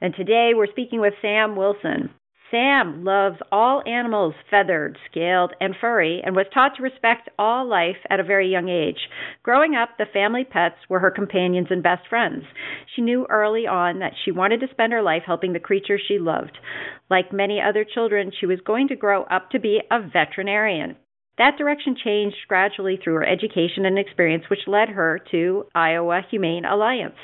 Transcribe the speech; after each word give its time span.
And 0.00 0.14
today 0.14 0.52
we're 0.54 0.70
speaking 0.70 1.00
with 1.00 1.14
Sam 1.20 1.56
Wilson. 1.56 2.10
Sam 2.50 3.04
loves 3.04 3.36
all 3.52 3.82
animals 3.86 4.34
feathered, 4.50 4.98
scaled, 5.08 5.52
and 5.60 5.74
furry, 5.80 6.20
and 6.24 6.34
was 6.34 6.46
taught 6.52 6.76
to 6.76 6.82
respect 6.82 7.28
all 7.38 7.68
life 7.68 7.98
at 8.08 8.18
a 8.18 8.24
very 8.24 8.48
young 8.48 8.68
age. 8.68 9.08
Growing 9.42 9.76
up, 9.76 9.90
the 9.98 10.06
family 10.12 10.44
pets 10.44 10.76
were 10.88 10.98
her 10.98 11.12
companions 11.12 11.68
and 11.70 11.82
best 11.82 12.08
friends. 12.08 12.44
She 12.96 13.02
knew 13.02 13.26
early 13.28 13.66
on 13.66 14.00
that 14.00 14.14
she 14.24 14.32
wanted 14.32 14.60
to 14.60 14.70
spend 14.70 14.92
her 14.92 15.02
life 15.02 15.22
helping 15.24 15.52
the 15.52 15.60
creatures 15.60 16.02
she 16.08 16.18
loved. 16.18 16.58
Like 17.08 17.32
many 17.32 17.60
other 17.60 17.84
children, 17.84 18.32
she 18.40 18.46
was 18.46 18.60
going 18.66 18.88
to 18.88 18.96
grow 18.96 19.24
up 19.24 19.50
to 19.50 19.60
be 19.60 19.80
a 19.90 20.00
veterinarian. 20.00 20.96
That 21.38 21.56
direction 21.56 21.94
changed 22.02 22.36
gradually 22.48 22.98
through 23.02 23.14
her 23.14 23.26
education 23.26 23.86
and 23.86 23.98
experience, 23.98 24.44
which 24.50 24.66
led 24.66 24.88
her 24.88 25.20
to 25.30 25.66
Iowa 25.74 26.22
Humane 26.30 26.64
Alliance. 26.64 27.14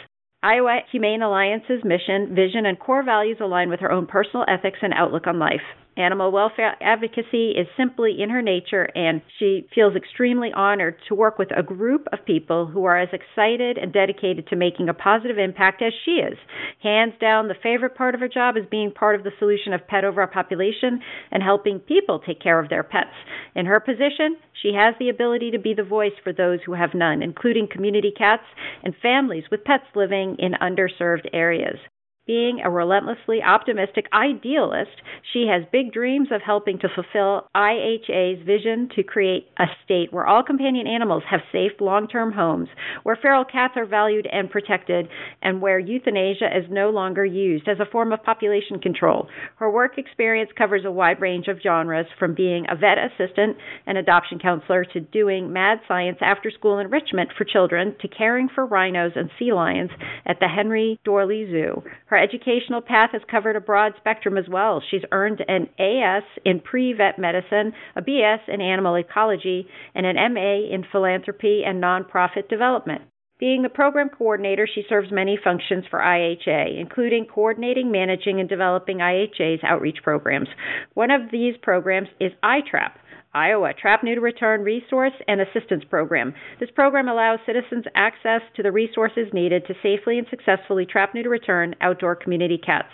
Iowa 0.46 0.78
Humane 0.92 1.22
Alliance's 1.22 1.82
mission, 1.82 2.32
vision, 2.36 2.66
and 2.66 2.78
core 2.78 3.02
values 3.02 3.38
align 3.40 3.68
with 3.68 3.80
her 3.80 3.90
own 3.90 4.06
personal 4.06 4.44
ethics 4.46 4.78
and 4.80 4.94
outlook 4.94 5.26
on 5.26 5.40
life. 5.40 5.60
Animal 5.98 6.30
welfare 6.30 6.76
advocacy 6.82 7.52
is 7.52 7.66
simply 7.74 8.20
in 8.20 8.28
her 8.28 8.42
nature, 8.42 8.86
and 8.94 9.22
she 9.38 9.66
feels 9.74 9.96
extremely 9.96 10.52
honored 10.52 10.96
to 11.08 11.14
work 11.14 11.38
with 11.38 11.48
a 11.56 11.62
group 11.62 12.06
of 12.12 12.26
people 12.26 12.66
who 12.66 12.84
are 12.84 12.98
as 12.98 13.08
excited 13.14 13.78
and 13.78 13.94
dedicated 13.94 14.46
to 14.48 14.56
making 14.56 14.90
a 14.90 14.94
positive 14.94 15.38
impact 15.38 15.80
as 15.80 15.94
she 16.04 16.12
is. 16.12 16.36
Hands 16.82 17.14
down, 17.18 17.48
the 17.48 17.54
favorite 17.62 17.94
part 17.94 18.14
of 18.14 18.20
her 18.20 18.28
job 18.28 18.58
is 18.58 18.64
being 18.70 18.92
part 18.92 19.14
of 19.14 19.24
the 19.24 19.32
solution 19.38 19.72
of 19.72 19.88
pet 19.88 20.04
overpopulation 20.04 21.00
and 21.30 21.42
helping 21.42 21.78
people 21.78 22.18
take 22.18 22.42
care 22.42 22.60
of 22.60 22.68
their 22.68 22.82
pets. 22.82 23.16
In 23.54 23.64
her 23.64 23.80
position, 23.80 24.36
she 24.62 24.74
has 24.74 24.94
the 24.98 25.08
ability 25.08 25.52
to 25.52 25.58
be 25.58 25.72
the 25.72 25.82
voice 25.82 26.12
for 26.22 26.34
those 26.34 26.58
who 26.66 26.74
have 26.74 26.92
none, 26.92 27.22
including 27.22 27.68
community 27.72 28.12
cats 28.14 28.44
and 28.84 28.94
families 29.00 29.44
with 29.50 29.64
pets 29.64 29.86
living 29.94 30.36
in 30.38 30.52
underserved 30.60 31.26
areas. 31.32 31.78
Being 32.26 32.60
a 32.60 32.68
relentlessly 32.68 33.40
optimistic 33.40 34.06
idealist, 34.12 34.90
she 35.32 35.46
has 35.46 35.62
big 35.70 35.92
dreams 35.92 36.28
of 36.32 36.42
helping 36.42 36.76
to 36.80 36.88
fulfill 36.92 37.48
IHA's 37.54 38.44
vision 38.44 38.88
to 38.96 39.04
create 39.04 39.46
a 39.60 39.66
state 39.84 40.12
where 40.12 40.26
all 40.26 40.42
companion 40.42 40.88
animals 40.88 41.22
have 41.30 41.38
safe 41.52 41.70
long 41.78 42.08
term 42.08 42.32
homes, 42.32 42.68
where 43.04 43.14
feral 43.14 43.44
cats 43.44 43.74
are 43.76 43.86
valued 43.86 44.26
and 44.26 44.50
protected, 44.50 45.06
and 45.40 45.62
where 45.62 45.78
euthanasia 45.78 46.46
is 46.46 46.64
no 46.68 46.90
longer 46.90 47.24
used 47.24 47.68
as 47.68 47.78
a 47.78 47.88
form 47.92 48.12
of 48.12 48.24
population 48.24 48.80
control. 48.80 49.28
Her 49.58 49.70
work 49.70 49.96
experience 49.96 50.50
covers 50.58 50.82
a 50.84 50.90
wide 50.90 51.20
range 51.20 51.46
of 51.46 51.60
genres, 51.62 52.06
from 52.18 52.34
being 52.34 52.66
a 52.68 52.74
vet 52.74 52.98
assistant 52.98 53.56
and 53.86 53.96
adoption 53.96 54.40
counselor 54.40 54.84
to 54.84 54.98
doing 55.00 55.52
mad 55.52 55.78
science 55.86 56.18
after 56.20 56.50
school 56.50 56.80
enrichment 56.80 57.30
for 57.38 57.44
children 57.44 57.94
to 58.00 58.08
caring 58.08 58.48
for 58.52 58.66
rhinos 58.66 59.12
and 59.14 59.30
sea 59.38 59.52
lions 59.52 59.90
at 60.26 60.40
the 60.40 60.48
Henry 60.48 60.98
Doorly 61.04 61.46
Zoo. 61.46 61.82
Her 62.06 62.15
her 62.16 62.22
educational 62.22 62.80
path 62.80 63.10
has 63.12 63.20
covered 63.30 63.56
a 63.56 63.60
broad 63.60 63.92
spectrum 63.98 64.38
as 64.38 64.48
well. 64.48 64.82
She's 64.90 65.02
earned 65.12 65.44
an 65.48 65.68
AS 65.78 66.22
in 66.46 66.60
pre 66.60 66.94
vet 66.94 67.18
medicine, 67.18 67.74
a 67.94 68.00
BS 68.00 68.48
in 68.48 68.62
animal 68.62 68.94
ecology, 68.94 69.68
and 69.94 70.06
an 70.06 70.16
MA 70.32 70.74
in 70.74 70.84
philanthropy 70.90 71.62
and 71.66 71.82
nonprofit 71.82 72.48
development. 72.48 73.02
Being 73.38 73.60
the 73.60 73.68
program 73.68 74.08
coordinator, 74.08 74.66
she 74.66 74.84
serves 74.88 75.12
many 75.12 75.38
functions 75.42 75.84
for 75.90 75.98
IHA, 75.98 76.80
including 76.80 77.26
coordinating, 77.26 77.92
managing, 77.92 78.40
and 78.40 78.48
developing 78.48 78.98
IHA's 78.98 79.60
outreach 79.62 79.98
programs. 80.02 80.48
One 80.94 81.10
of 81.10 81.30
these 81.30 81.54
programs 81.60 82.08
is 82.18 82.32
iTrap, 82.42 82.92
Iowa 83.36 83.74
Trap 83.74 84.02
Neuter 84.02 84.22
Return 84.22 84.62
Resource 84.62 85.12
and 85.28 85.42
Assistance 85.42 85.84
Program. 85.90 86.32
This 86.58 86.70
program 86.74 87.06
allows 87.06 87.38
citizens 87.44 87.84
access 87.94 88.40
to 88.56 88.62
the 88.62 88.72
resources 88.72 89.28
needed 89.34 89.66
to 89.66 89.74
safely 89.82 90.16
and 90.16 90.26
successfully 90.30 90.86
trap, 90.86 91.12
neuter, 91.14 91.28
return 91.28 91.74
outdoor 91.82 92.16
community 92.16 92.56
cats. 92.56 92.88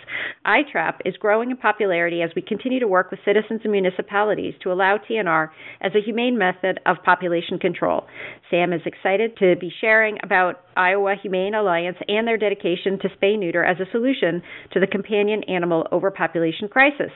iTrap 0.45 0.95
is 1.05 1.15
growing 1.15 1.49
in 1.49 1.55
popularity 1.55 2.21
as 2.21 2.31
we 2.35 2.41
continue 2.41 2.81
to 2.81 2.89
work 2.89 3.09
with 3.09 3.21
citizens 3.23 3.61
and 3.63 3.71
municipalities 3.71 4.53
to 4.61 4.73
allow 4.73 4.97
TNR 4.97 5.47
as 5.79 5.93
a 5.95 6.03
humane 6.03 6.37
method 6.37 6.77
of 6.85 6.97
population 7.05 7.57
control. 7.57 8.05
Sam 8.51 8.73
is 8.73 8.81
excited 8.85 9.37
to 9.37 9.55
be 9.55 9.71
sharing 9.79 10.17
about 10.23 10.55
Iowa 10.75 11.15
Humane 11.21 11.53
Alliance 11.53 11.97
and 12.09 12.27
their 12.27 12.37
dedication 12.37 12.99
to 12.99 13.07
spay 13.07 13.39
neuter 13.39 13.63
as 13.63 13.77
a 13.79 13.89
solution 13.93 14.43
to 14.73 14.81
the 14.81 14.87
companion 14.87 15.43
animal 15.45 15.87
overpopulation 15.93 16.67
crisis. 16.67 17.11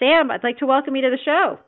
Sam, 0.00 0.32
I'd 0.32 0.42
like 0.42 0.58
to 0.58 0.66
welcome 0.66 0.96
you 0.96 1.02
to 1.02 1.10
the 1.10 1.24
show. 1.24 1.60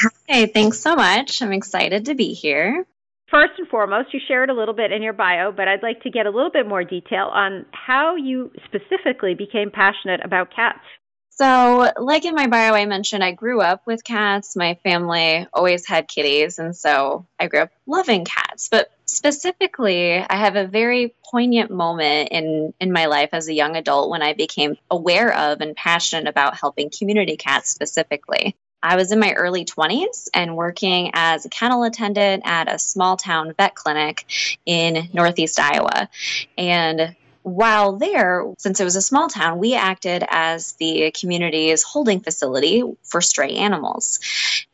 Hi, 0.00 0.46
thanks 0.46 0.80
so 0.80 0.94
much. 0.94 1.42
I'm 1.42 1.52
excited 1.52 2.06
to 2.06 2.14
be 2.14 2.34
here. 2.34 2.86
First 3.30 3.52
and 3.58 3.66
foremost, 3.68 4.14
you 4.14 4.20
shared 4.28 4.50
a 4.50 4.54
little 4.54 4.74
bit 4.74 4.92
in 4.92 5.02
your 5.02 5.12
bio, 5.12 5.50
but 5.50 5.66
I'd 5.66 5.82
like 5.82 6.02
to 6.02 6.10
get 6.10 6.26
a 6.26 6.30
little 6.30 6.50
bit 6.50 6.68
more 6.68 6.84
detail 6.84 7.26
on 7.32 7.66
how 7.72 8.14
you 8.14 8.52
specifically 8.66 9.34
became 9.34 9.70
passionate 9.70 10.20
about 10.24 10.54
cats. 10.54 10.84
So, 11.30 11.92
like 11.98 12.24
in 12.24 12.34
my 12.34 12.46
bio, 12.46 12.72
I 12.72 12.86
mentioned 12.86 13.22
I 13.22 13.32
grew 13.32 13.60
up 13.60 13.86
with 13.86 14.04
cats. 14.04 14.56
My 14.56 14.78
family 14.82 15.46
always 15.52 15.86
had 15.86 16.08
kitties, 16.08 16.58
and 16.58 16.74
so 16.74 17.26
I 17.38 17.48
grew 17.48 17.60
up 17.60 17.72
loving 17.86 18.24
cats. 18.24 18.68
But 18.70 18.90
specifically, 19.04 20.14
I 20.18 20.36
have 20.36 20.56
a 20.56 20.66
very 20.66 21.14
poignant 21.30 21.70
moment 21.70 22.30
in, 22.30 22.72
in 22.80 22.90
my 22.90 23.06
life 23.06 23.30
as 23.32 23.48
a 23.48 23.54
young 23.54 23.76
adult 23.76 24.08
when 24.08 24.22
I 24.22 24.32
became 24.32 24.78
aware 24.90 25.34
of 25.34 25.60
and 25.60 25.76
passionate 25.76 26.26
about 26.26 26.56
helping 26.56 26.90
community 26.90 27.36
cats 27.36 27.70
specifically. 27.70 28.56
I 28.82 28.96
was 28.96 29.12
in 29.12 29.18
my 29.18 29.32
early 29.32 29.64
20s 29.64 30.28
and 30.34 30.56
working 30.56 31.10
as 31.14 31.44
a 31.44 31.48
kennel 31.48 31.84
attendant 31.84 32.42
at 32.46 32.72
a 32.72 32.78
small 32.78 33.16
town 33.16 33.54
vet 33.56 33.74
clinic 33.74 34.26
in 34.64 35.08
Northeast 35.12 35.58
Iowa. 35.58 36.08
And 36.56 37.16
while 37.46 37.92
there, 37.92 38.44
since 38.58 38.80
it 38.80 38.84
was 38.84 38.96
a 38.96 39.00
small 39.00 39.28
town, 39.28 39.60
we 39.60 39.74
acted 39.76 40.24
as 40.28 40.72
the 40.74 41.12
community's 41.12 41.84
holding 41.84 42.18
facility 42.18 42.82
for 43.04 43.20
stray 43.20 43.50
animals. 43.54 44.18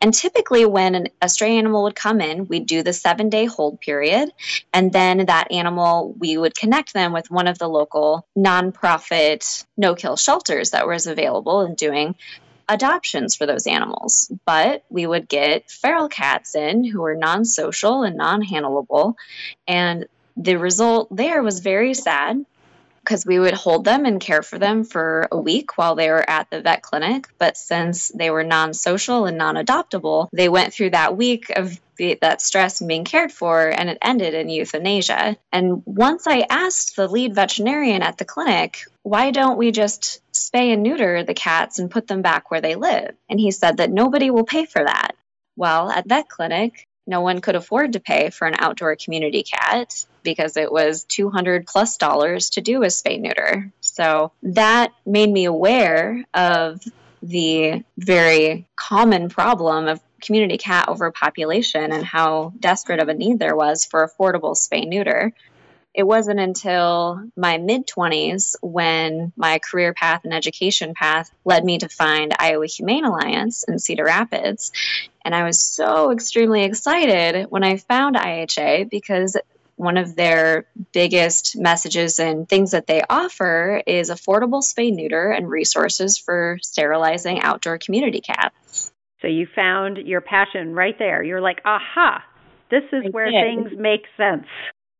And 0.01 0.11
typically, 0.11 0.65
when 0.65 1.09
a 1.21 1.29
stray 1.29 1.55
animal 1.57 1.83
would 1.83 1.95
come 1.95 2.19
in, 2.19 2.47
we'd 2.47 2.65
do 2.65 2.81
the 2.81 2.91
seven 2.91 3.29
day 3.29 3.45
hold 3.45 3.79
period. 3.79 4.31
And 4.73 4.91
then 4.91 5.27
that 5.27 5.51
animal, 5.51 6.15
we 6.17 6.35
would 6.35 6.55
connect 6.55 6.93
them 6.93 7.13
with 7.13 7.29
one 7.29 7.47
of 7.47 7.59
the 7.59 7.69
local 7.69 8.25
nonprofit 8.35 9.65
no 9.77 9.93
kill 9.93 10.17
shelters 10.17 10.71
that 10.71 10.87
was 10.87 11.05
available 11.05 11.61
and 11.61 11.77
doing 11.77 12.15
adoptions 12.67 13.35
for 13.35 13.45
those 13.45 13.67
animals. 13.67 14.31
But 14.45 14.83
we 14.89 15.05
would 15.05 15.27
get 15.27 15.69
feral 15.69 16.09
cats 16.09 16.55
in 16.55 16.83
who 16.83 17.01
were 17.01 17.15
non 17.15 17.45
social 17.45 18.03
and 18.03 18.17
non 18.17 18.43
handleable. 18.43 19.15
And 19.67 20.05
the 20.35 20.55
result 20.55 21.15
there 21.15 21.43
was 21.43 21.59
very 21.59 21.93
sad 21.93 22.45
because 23.03 23.25
we 23.25 23.37
would 23.37 23.53
hold 23.53 23.83
them 23.83 24.05
and 24.05 24.21
care 24.21 24.41
for 24.41 24.57
them 24.57 24.85
for 24.85 25.27
a 25.31 25.37
week 25.37 25.77
while 25.77 25.95
they 25.95 26.09
were 26.09 26.27
at 26.27 26.49
the 26.49 26.61
vet 26.61 26.81
clinic. 26.81 27.27
But 27.37 27.57
since 27.57 28.09
they 28.09 28.29
were 28.29 28.43
non 28.43 28.73
social 28.73 29.25
and 29.25 29.37
non 29.37 29.55
adoptable, 29.55 30.29
they 30.31 30.49
went 30.49 30.73
through 30.73 30.91
that 30.91 31.17
week 31.17 31.49
of 31.49 31.79
the, 31.97 32.17
that 32.21 32.41
stress 32.41 32.81
and 32.81 32.87
being 32.87 33.03
cared 33.03 33.31
for, 33.31 33.67
and 33.67 33.89
it 33.89 33.97
ended 34.01 34.33
in 34.33 34.49
euthanasia. 34.49 35.37
And 35.51 35.83
once 35.85 36.25
I 36.27 36.45
asked 36.49 36.95
the 36.95 37.07
lead 37.07 37.35
veterinarian 37.35 38.01
at 38.01 38.17
the 38.17 38.25
clinic, 38.25 38.85
why 39.03 39.31
don't 39.31 39.57
we 39.57 39.71
just 39.71 40.21
spay 40.31 40.73
and 40.73 40.81
neuter 40.81 41.23
the 41.23 41.33
cats 41.33 41.79
and 41.79 41.91
put 41.91 42.07
them 42.07 42.21
back 42.21 42.49
where 42.49 42.61
they 42.61 42.75
live? 42.75 43.15
And 43.29 43.39
he 43.39 43.51
said 43.51 43.77
that 43.77 43.91
nobody 43.91 44.31
will 44.31 44.45
pay 44.45 44.65
for 44.65 44.83
that. 44.83 45.11
Well, 45.55 45.91
at 45.91 46.07
that 46.07 46.29
clinic, 46.29 46.87
no 47.05 47.21
one 47.21 47.41
could 47.41 47.55
afford 47.55 47.93
to 47.93 47.99
pay 47.99 48.29
for 48.29 48.47
an 48.47 48.55
outdoor 48.57 48.95
community 48.95 49.43
cat 49.43 50.05
because 50.23 50.55
it 50.55 50.71
was 50.71 51.03
200 51.03 51.67
plus 51.67 51.97
dollars 51.97 52.51
to 52.51 52.61
do 52.61 52.83
a 52.83 52.87
spay 52.87 53.19
neuter. 53.19 53.71
So 53.81 54.31
that 54.43 54.93
made 55.05 55.29
me 55.29 55.45
aware 55.45 56.23
of 56.33 56.81
the 57.21 57.83
very 57.97 58.65
common 58.75 59.29
problem 59.29 59.87
of 59.87 60.01
community 60.21 60.57
cat 60.57 60.87
overpopulation 60.87 61.91
and 61.91 62.05
how 62.05 62.53
desperate 62.57 63.01
of 63.01 63.09
a 63.09 63.13
need 63.13 63.39
there 63.39 63.55
was 63.55 63.85
for 63.85 64.07
affordable 64.07 64.55
spay 64.55 64.87
neuter. 64.87 65.33
It 65.93 66.03
wasn't 66.03 66.39
until 66.39 67.23
my 67.37 67.57
mid 67.59 67.87
20s 67.87 68.55
when 68.61 69.31
my 69.35 69.59
career 69.59 69.93
path 69.93 70.21
and 70.23 70.33
education 70.33 70.93
path 70.95 71.31
led 71.45 71.63
me 71.63 71.77
to 71.79 71.89
find 71.89 72.33
Iowa 72.37 72.65
Humane 72.65 73.05
Alliance 73.05 73.63
in 73.63 73.77
Cedar 73.77 74.05
Rapids. 74.05 74.71
And 75.23 75.35
I 75.35 75.43
was 75.43 75.61
so 75.61 76.11
extremely 76.11 76.63
excited 76.63 77.45
when 77.49 77.63
I 77.63 77.77
found 77.77 78.15
IHA 78.15 78.89
because 78.89 79.37
one 79.75 79.97
of 79.97 80.15
their 80.15 80.65
biggest 80.91 81.57
messages 81.57 82.19
and 82.19 82.47
things 82.47 82.71
that 82.71 82.87
they 82.87 83.01
offer 83.09 83.81
is 83.85 84.09
affordable 84.09 84.61
spay 84.61 84.93
neuter 84.93 85.31
and 85.31 85.49
resources 85.49 86.17
for 86.17 86.57
sterilizing 86.61 87.41
outdoor 87.41 87.77
community 87.77 88.21
cats. 88.21 88.91
So 89.21 89.27
you 89.27 89.47
found 89.55 89.97
your 89.97 90.21
passion 90.21 90.73
right 90.73 90.97
there. 90.99 91.23
You're 91.23 91.41
like, 91.41 91.61
aha, 91.65 92.23
this 92.69 92.83
is 92.91 93.05
I 93.05 93.09
where 93.09 93.31
did. 93.31 93.41
things 93.41 93.79
make 93.79 94.03
sense. 94.17 94.47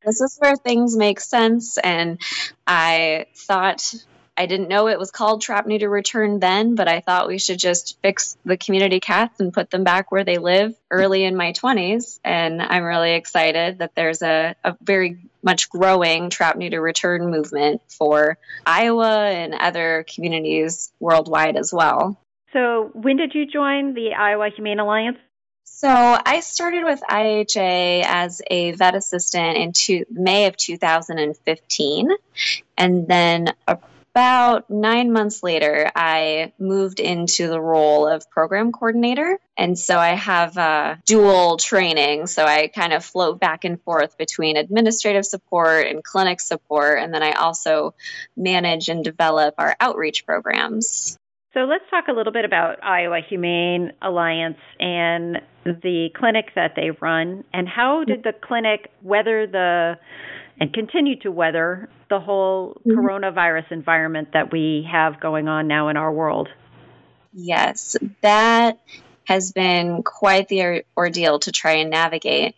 This 0.06 0.22
is 0.22 0.38
where 0.40 0.56
things 0.56 0.96
make 0.96 1.20
sense. 1.20 1.78
And 1.78 2.20
I 2.68 3.28
thought 3.36 3.94
I 4.36 4.48
didn't 4.48 4.68
know 4.68 4.88
it 4.88 4.98
was 4.98 5.12
called 5.12 5.42
Trap 5.42 5.68
Neuter 5.68 5.90
Return 5.90 6.40
then, 6.40 6.76
but 6.76 6.88
I 6.88 7.02
thought 7.02 7.28
we 7.28 7.38
should 7.38 7.60
just 7.60 8.00
fix 8.02 8.36
the 8.44 8.58
community 8.58 9.00
cats 9.00 9.40
and 9.40 9.54
put 9.54 9.70
them 9.70 9.84
back 9.84 10.12
where 10.12 10.24
they 10.24 10.40
live 10.40 10.76
early 10.90 11.24
in 11.24 11.36
my 11.36 11.54
20s. 11.54 12.20
And 12.24 12.62
I'm 12.62 12.84
really 12.84 13.14
excited 13.14 13.80
that 13.80 13.94
there's 13.96 14.22
a, 14.24 14.56
a 14.64 14.76
very 14.82 15.20
much 15.44 15.70
growing 15.70 16.30
Trap 16.30 16.58
Neuter 16.58 16.82
Return 16.82 17.30
movement 17.30 17.82
for 17.90 18.38
Iowa 18.66 19.28
and 19.28 19.54
other 19.54 20.06
communities 20.14 20.92
worldwide 21.00 21.56
as 21.56 21.72
well. 21.72 22.18
So, 22.54 22.92
when 22.94 23.18
did 23.18 23.34
you 23.34 23.46
join 23.46 23.94
the 23.94 24.14
Iowa 24.14 24.50
Humane 24.56 24.80
Alliance? 24.80 25.18
So 25.66 25.90
I 25.90 26.40
started 26.40 26.84
with 26.86 27.02
IHA 27.02 28.04
as 28.06 28.42
a 28.48 28.72
vet 28.72 28.96
assistant 28.96 29.58
in 29.58 29.74
two, 29.74 30.06
May 30.10 30.46
of 30.48 30.56
2015, 30.56 32.10
and 32.78 33.08
then 33.08 33.54
about 34.16 34.70
nine 34.70 35.12
months 35.12 35.42
later, 35.42 35.90
I 35.96 36.54
moved 36.60 37.00
into 37.00 37.48
the 37.48 37.60
role 37.60 38.08
of 38.08 38.30
program 38.30 38.72
coordinator. 38.72 39.40
And 39.58 39.78
so 39.78 39.98
I 39.98 40.10
have 40.10 40.56
uh, 40.56 40.98
dual 41.08 41.58
training. 41.58 42.28
So 42.28 42.46
I 42.46 42.68
kind 42.68 42.94
of 42.94 43.04
float 43.04 43.40
back 43.40 43.66
and 43.66 43.82
forth 43.82 44.16
between 44.16 44.56
administrative 44.56 45.26
support 45.26 45.88
and 45.88 46.04
clinic 46.04 46.42
support. 46.42 47.00
And 47.00 47.12
then 47.12 47.24
I 47.24 47.32
also 47.32 47.96
manage 48.38 48.88
and 48.88 49.04
develop 49.04 49.56
our 49.58 49.76
outreach 49.80 50.28
programs. 50.28 51.18
So 51.54 51.62
let's 51.62 51.84
talk 51.90 52.08
a 52.08 52.14
little 52.14 52.34
bit 52.34 52.46
about 52.46 52.84
Iowa 52.84 53.20
Humane 53.30 53.92
Alliance 54.02 54.58
and 54.80 55.42
the 55.66 56.10
clinic 56.16 56.48
that 56.56 56.74
they 56.76 56.90
run. 56.90 57.44
And 57.54 57.70
how 57.70 58.04
did 58.04 58.24
the 58.24 58.34
clinic 58.34 58.90
weather 59.04 59.46
the 59.46 60.00
and 60.60 60.74
continue 60.74 61.18
to 61.20 61.32
weather 61.32 61.90
the 62.10 62.20
whole 62.20 62.82
mm-hmm. 62.86 62.92
coronavirus 62.92 63.72
environment 63.72 64.30
that 64.34 64.52
we 64.52 64.88
have 64.92 65.20
going 65.20 65.48
on 65.48 65.68
now 65.68 65.90
in 65.90 65.98
our 65.98 66.12
world. 66.12 66.50
Yes, 67.34 67.96
that 68.22 68.80
has 69.26 69.52
been 69.52 70.04
quite 70.04 70.48
the 70.48 70.84
ordeal 70.96 71.40
to 71.40 71.52
try 71.52 71.74
and 71.74 71.90
navigate. 71.90 72.56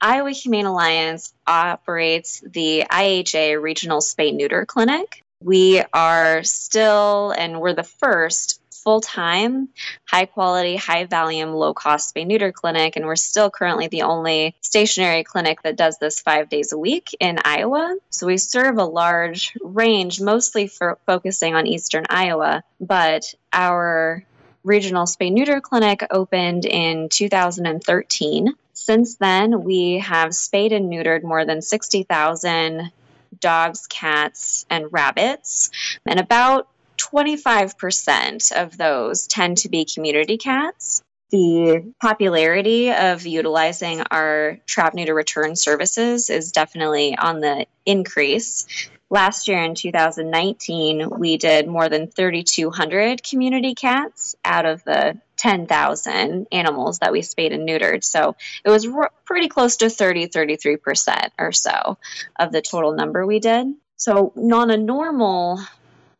Iowa 0.00 0.30
Humane 0.30 0.66
Alliance 0.66 1.32
operates 1.46 2.40
the 2.40 2.84
IHA 2.90 3.60
Regional 3.60 4.00
Spay 4.00 4.34
Neuter 4.34 4.66
Clinic. 4.66 5.24
We 5.42 5.82
are 5.92 6.42
still, 6.42 7.30
and 7.30 7.60
we're 7.60 7.74
the 7.74 7.82
first 7.82 8.60
full 8.82 9.00
time, 9.00 9.68
high 10.06 10.24
quality, 10.24 10.76
high 10.76 11.04
volume, 11.04 11.52
low 11.52 11.74
cost 11.74 12.14
spay 12.14 12.26
neuter 12.26 12.52
clinic. 12.52 12.96
And 12.96 13.06
we're 13.06 13.16
still 13.16 13.50
currently 13.50 13.88
the 13.88 14.02
only 14.02 14.54
stationary 14.60 15.24
clinic 15.24 15.62
that 15.62 15.76
does 15.76 15.98
this 15.98 16.20
five 16.20 16.48
days 16.48 16.72
a 16.72 16.78
week 16.78 17.14
in 17.20 17.38
Iowa. 17.44 17.96
So 18.10 18.26
we 18.26 18.38
serve 18.38 18.78
a 18.78 18.84
large 18.84 19.56
range, 19.62 20.20
mostly 20.20 20.66
for 20.66 20.98
focusing 21.06 21.54
on 21.54 21.66
eastern 21.66 22.04
Iowa. 22.08 22.62
But 22.80 23.34
our 23.52 24.24
regional 24.64 25.06
spay 25.06 25.32
neuter 25.32 25.60
clinic 25.60 26.06
opened 26.10 26.64
in 26.66 27.08
2013. 27.08 28.54
Since 28.72 29.16
then, 29.16 29.64
we 29.64 29.98
have 29.98 30.34
spayed 30.34 30.72
and 30.72 30.90
neutered 30.90 31.22
more 31.22 31.44
than 31.44 31.62
60,000 31.62 32.90
dogs, 33.38 33.86
cats, 33.86 34.66
and 34.70 34.92
rabbits. 34.92 35.70
And 36.06 36.20
about 36.20 36.68
25% 36.98 38.52
of 38.52 38.76
those 38.76 39.26
tend 39.26 39.58
to 39.58 39.68
be 39.68 39.84
community 39.84 40.36
cats. 40.36 41.02
The 41.30 41.92
popularity 42.00 42.92
of 42.92 43.24
utilizing 43.24 44.02
our 44.10 44.58
trap 44.66 44.94
neuter 44.94 45.14
return 45.14 45.54
services 45.54 46.28
is 46.28 46.50
definitely 46.50 47.16
on 47.16 47.40
the 47.40 47.66
increase. 47.86 48.66
Last 49.10 49.48
year 49.48 49.62
in 49.62 49.74
2019, 49.74 51.08
we 51.18 51.36
did 51.36 51.68
more 51.68 51.88
than 51.88 52.08
3,200 52.08 53.22
community 53.22 53.74
cats 53.74 54.34
out 54.44 54.66
of 54.66 54.82
the 54.84 55.18
10,000 55.40 56.48
animals 56.52 56.98
that 56.98 57.12
we 57.12 57.22
spayed 57.22 57.52
and 57.52 57.66
neutered. 57.66 58.04
So 58.04 58.36
it 58.62 58.68
was 58.68 58.86
r- 58.86 59.10
pretty 59.24 59.48
close 59.48 59.78
to 59.78 59.88
30, 59.88 60.28
33% 60.28 61.30
or 61.38 61.50
so 61.50 61.96
of 62.38 62.52
the 62.52 62.60
total 62.60 62.92
number 62.92 63.26
we 63.26 63.40
did. 63.40 63.68
So, 63.96 64.32
on 64.36 64.70
a 64.70 64.76
normal 64.76 65.60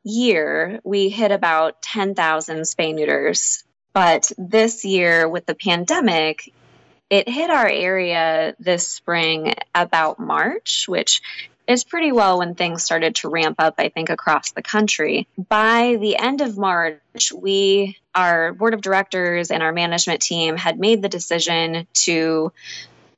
year, 0.02 0.81
we 0.84 1.11
hit 1.11 1.32
about 1.32 1.82
10,000 1.82 2.61
spay 2.62 2.94
neuters. 2.94 3.62
But 3.93 4.32
this 4.38 4.87
year, 4.87 5.28
with 5.28 5.44
the 5.44 5.55
pandemic, 5.55 6.50
it 7.11 7.28
hit 7.28 7.50
our 7.50 7.69
area 7.69 8.55
this 8.58 8.88
spring 8.88 9.55
about 9.75 10.19
March, 10.19 10.87
which 10.88 11.20
is 11.70 11.84
pretty 11.84 12.12
well 12.12 12.38
when 12.38 12.55
things 12.55 12.82
started 12.82 13.14
to 13.17 13.28
ramp 13.28 13.56
up, 13.58 13.75
I 13.78 13.88
think, 13.88 14.11
across 14.11 14.52
the 14.52 14.62
country. 14.62 15.28
By 15.37 15.96
the 16.00 16.17
end 16.17 16.40
of 16.40 16.58
March, 16.58 17.32
we, 17.32 17.96
our 18.14 18.52
board 18.52 18.75
of 18.75 18.81
directors 18.81 19.50
and 19.50 19.62
our 19.62 19.72
management 19.72 20.20
team 20.20 20.56
had 20.56 20.78
made 20.78 21.02
the 21.02 21.08
decision 21.08 21.87
to 22.05 22.52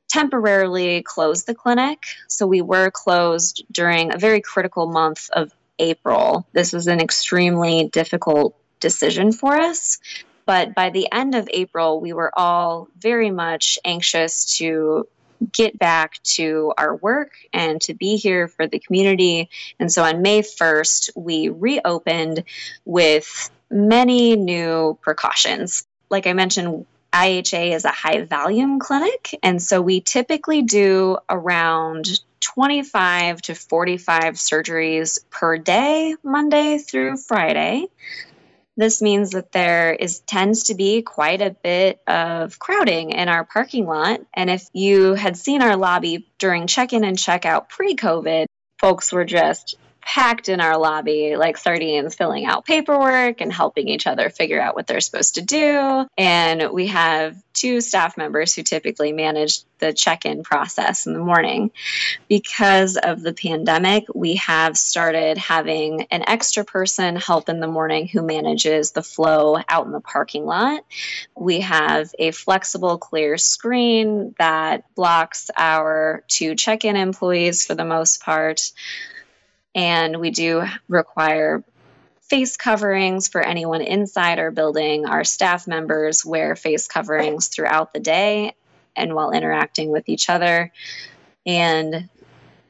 temporarily 0.09 1.01
close 1.01 1.43
the 1.43 1.55
clinic. 1.55 2.03
So 2.27 2.45
we 2.45 2.61
were 2.61 2.91
closed 2.91 3.63
during 3.71 4.13
a 4.13 4.17
very 4.17 4.41
critical 4.41 4.85
month 4.85 5.29
of 5.33 5.51
April. 5.79 6.45
This 6.53 6.71
was 6.71 6.87
an 6.87 6.99
extremely 6.99 7.89
difficult 7.89 8.55
decision 8.79 9.31
for 9.31 9.55
us. 9.55 9.99
But 10.45 10.75
by 10.75 10.89
the 10.89 11.07
end 11.11 11.35
of 11.35 11.49
April, 11.51 11.99
we 11.99 12.13
were 12.13 12.31
all 12.37 12.89
very 12.99 13.31
much 13.31 13.79
anxious 13.83 14.57
to 14.57 15.07
get 15.51 15.77
back 15.77 16.21
to 16.23 16.73
our 16.77 16.95
work 16.95 17.31
and 17.51 17.81
to 17.81 17.93
be 17.93 18.17
here 18.17 18.47
for 18.47 18.67
the 18.67 18.79
community. 18.79 19.49
And 19.79 19.91
so 19.91 20.03
on 20.03 20.21
May 20.21 20.41
1st, 20.41 21.11
we 21.15 21.49
reopened 21.49 22.43
with 22.85 23.49
many 23.69 24.35
new 24.35 24.97
precautions. 25.01 25.85
Like 26.09 26.27
I 26.27 26.33
mentioned, 26.33 26.85
IHA 27.11 27.75
is 27.75 27.85
a 27.85 27.91
high 27.91 28.23
volume 28.23 28.79
clinic. 28.79 29.37
And 29.43 29.61
so 29.61 29.81
we 29.81 30.01
typically 30.01 30.63
do 30.63 31.17
around 31.29 32.19
25 32.41 33.41
to 33.43 33.55
45 33.55 34.33
surgeries 34.35 35.19
per 35.29 35.57
day, 35.57 36.15
Monday 36.23 36.77
through 36.79 37.17
Friday. 37.17 37.87
This 38.75 39.01
means 39.01 39.31
that 39.31 39.51
there 39.51 39.93
is 39.93 40.19
tends 40.19 40.63
to 40.63 40.75
be 40.75 41.03
quite 41.03 41.41
a 41.41 41.51
bit 41.51 42.01
of 42.07 42.57
crowding 42.57 43.11
in 43.11 43.29
our 43.29 43.43
parking 43.43 43.85
lot. 43.85 44.21
And 44.33 44.49
if 44.49 44.67
you 44.73 45.13
had 45.13 45.37
seen 45.37 45.61
our 45.61 45.77
lobby 45.77 46.27
during 46.39 46.65
check-in 46.65 47.03
and 47.03 47.17
check-out 47.17 47.69
pre-COVID, 47.69 48.45
folks 48.79 49.11
were 49.11 49.25
just 49.25 49.75
packed 50.05 50.49
in 50.49 50.59
our 50.59 50.77
lobby 50.77 51.35
like 51.35 51.57
sardines, 51.57 52.15
filling 52.15 52.45
out 52.45 52.65
paperwork 52.65 53.41
and 53.41 53.51
helping 53.51 53.87
each 53.87 54.07
other 54.07 54.29
figure 54.29 54.61
out 54.61 54.75
what 54.75 54.87
they're 54.87 55.01
supposed 55.01 55.35
to 55.35 55.41
do. 55.41 56.07
And 56.17 56.71
we 56.71 56.87
have 56.87 57.41
two 57.53 57.81
staff 57.81 58.17
members 58.17 58.53
who 58.53 58.63
typically 58.63 59.13
manage 59.13 59.63
the 59.79 59.93
check 59.93 60.25
in 60.25 60.43
process 60.43 61.07
in 61.07 61.13
the 61.13 61.19
morning. 61.19 61.71
Because 62.27 62.97
of 62.97 63.21
the 63.21 63.33
pandemic, 63.33 64.05
we 64.13 64.35
have 64.35 64.77
started 64.77 65.37
having 65.37 66.03
an 66.11 66.23
extra 66.27 66.63
person 66.63 67.15
help 67.15 67.49
in 67.49 67.59
the 67.59 67.67
morning 67.67 68.07
who 68.07 68.21
manages 68.21 68.91
the 68.91 69.03
flow 69.03 69.57
out 69.69 69.85
in 69.85 69.91
the 69.91 70.01
parking 70.01 70.45
lot. 70.45 70.83
We 71.35 71.61
have 71.61 72.11
a 72.17 72.31
flexible, 72.31 72.97
clear 72.97 73.37
screen 73.37 74.35
that 74.39 74.93
blocks 74.95 75.49
our 75.55 76.23
two 76.27 76.55
check 76.55 76.85
in 76.85 76.95
employees 76.95 77.65
for 77.65 77.75
the 77.75 77.85
most 77.85 78.21
part. 78.21 78.71
And 79.75 80.19
we 80.19 80.29
do 80.31 80.63
require 80.87 81.63
face 82.21 82.57
coverings 82.57 83.27
for 83.27 83.41
anyone 83.41 83.81
inside 83.81 84.39
our 84.39 84.51
building. 84.51 85.05
Our 85.05 85.23
staff 85.23 85.67
members 85.67 86.25
wear 86.25 86.55
face 86.55 86.87
coverings 86.87 87.47
throughout 87.47 87.93
the 87.93 87.99
day 87.99 88.53
and 88.95 89.13
while 89.13 89.31
interacting 89.31 89.89
with 89.89 90.09
each 90.09 90.29
other. 90.29 90.71
And 91.45 92.09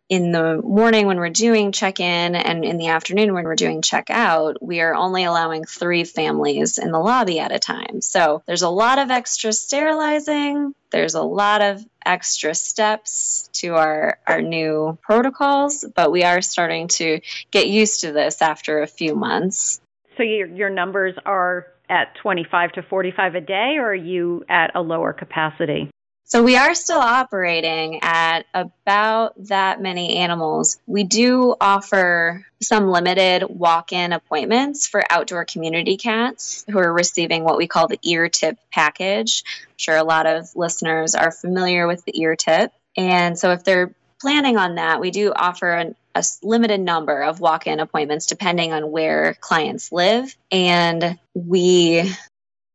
in 0.09 0.31
the 0.31 0.61
morning 0.61 1.07
when 1.07 1.17
we're 1.17 1.29
doing 1.29 1.71
check 1.71 1.99
in 1.99 2.35
and 2.35 2.65
in 2.65 2.77
the 2.77 2.87
afternoon 2.87 3.33
when 3.33 3.45
we're 3.45 3.55
doing 3.55 3.81
check 3.81 4.09
out, 4.09 4.61
we 4.61 4.81
are 4.81 4.93
only 4.93 5.23
allowing 5.23 5.63
three 5.63 6.03
families 6.03 6.77
in 6.77 6.91
the 6.91 6.99
lobby 6.99 7.39
at 7.39 7.51
a 7.51 7.59
time. 7.59 8.01
So 8.01 8.43
there's 8.45 8.61
a 8.61 8.69
lot 8.69 8.99
of 8.99 9.11
extra 9.11 9.53
sterilizing, 9.53 10.75
there's 10.91 11.15
a 11.15 11.23
lot 11.23 11.61
of 11.61 11.83
extra 12.05 12.53
steps 12.53 13.49
to 13.53 13.75
our, 13.75 14.19
our 14.27 14.41
new 14.41 14.97
protocols, 15.01 15.85
but 15.95 16.11
we 16.11 16.23
are 16.23 16.41
starting 16.41 16.89
to 16.89 17.21
get 17.51 17.67
used 17.67 18.01
to 18.01 18.11
this 18.11 18.41
after 18.41 18.81
a 18.81 18.87
few 18.87 19.15
months. 19.15 19.79
So 20.17 20.23
your, 20.23 20.47
your 20.47 20.69
numbers 20.69 21.15
are 21.25 21.67
at 21.89 22.15
25 22.21 22.73
to 22.73 22.83
45 22.83 23.35
a 23.35 23.41
day, 23.41 23.75
or 23.77 23.91
are 23.91 23.95
you 23.95 24.43
at 24.49 24.71
a 24.75 24.81
lower 24.81 25.13
capacity? 25.13 25.89
So 26.33 26.41
we 26.41 26.57
are 26.57 26.73
still 26.73 26.97
operating 26.97 27.99
at 28.01 28.47
about 28.55 29.35
that 29.49 29.79
many 29.79 30.15
animals. 30.15 30.79
We 30.87 31.03
do 31.03 31.55
offer 31.61 32.43
some 32.59 32.89
limited 32.89 33.43
walk-in 33.47 34.13
appointments 34.13 34.87
for 34.87 35.03
outdoor 35.11 35.45
community 35.45 35.95
cats 35.95 36.65
who 36.67 36.79
are 36.79 36.91
receiving 36.91 37.43
what 37.43 37.59
we 37.59 37.67
call 37.67 37.87
the 37.87 37.99
ear 38.01 38.29
tip 38.29 38.57
package. 38.71 39.43
I'm 39.67 39.77
sure 39.77 39.95
a 39.95 40.03
lot 40.03 40.25
of 40.25 40.49
listeners 40.55 41.13
are 41.13 41.29
familiar 41.29 41.85
with 41.85 42.03
the 42.03 42.19
ear 42.19 42.35
tip. 42.35 42.71
And 42.97 43.37
so 43.37 43.51
if 43.51 43.63
they're 43.63 43.93
planning 44.19 44.57
on 44.57 44.73
that, 44.75 44.99
we 44.99 45.11
do 45.11 45.33
offer 45.35 45.71
an, 45.71 45.95
a 46.15 46.23
limited 46.41 46.79
number 46.79 47.21
of 47.21 47.41
walk 47.41 47.67
in 47.67 47.79
appointments 47.79 48.25
depending 48.25 48.73
on 48.73 48.89
where 48.89 49.35
clients 49.35 49.91
live. 49.91 50.35
And 50.51 51.19
we 51.35 52.11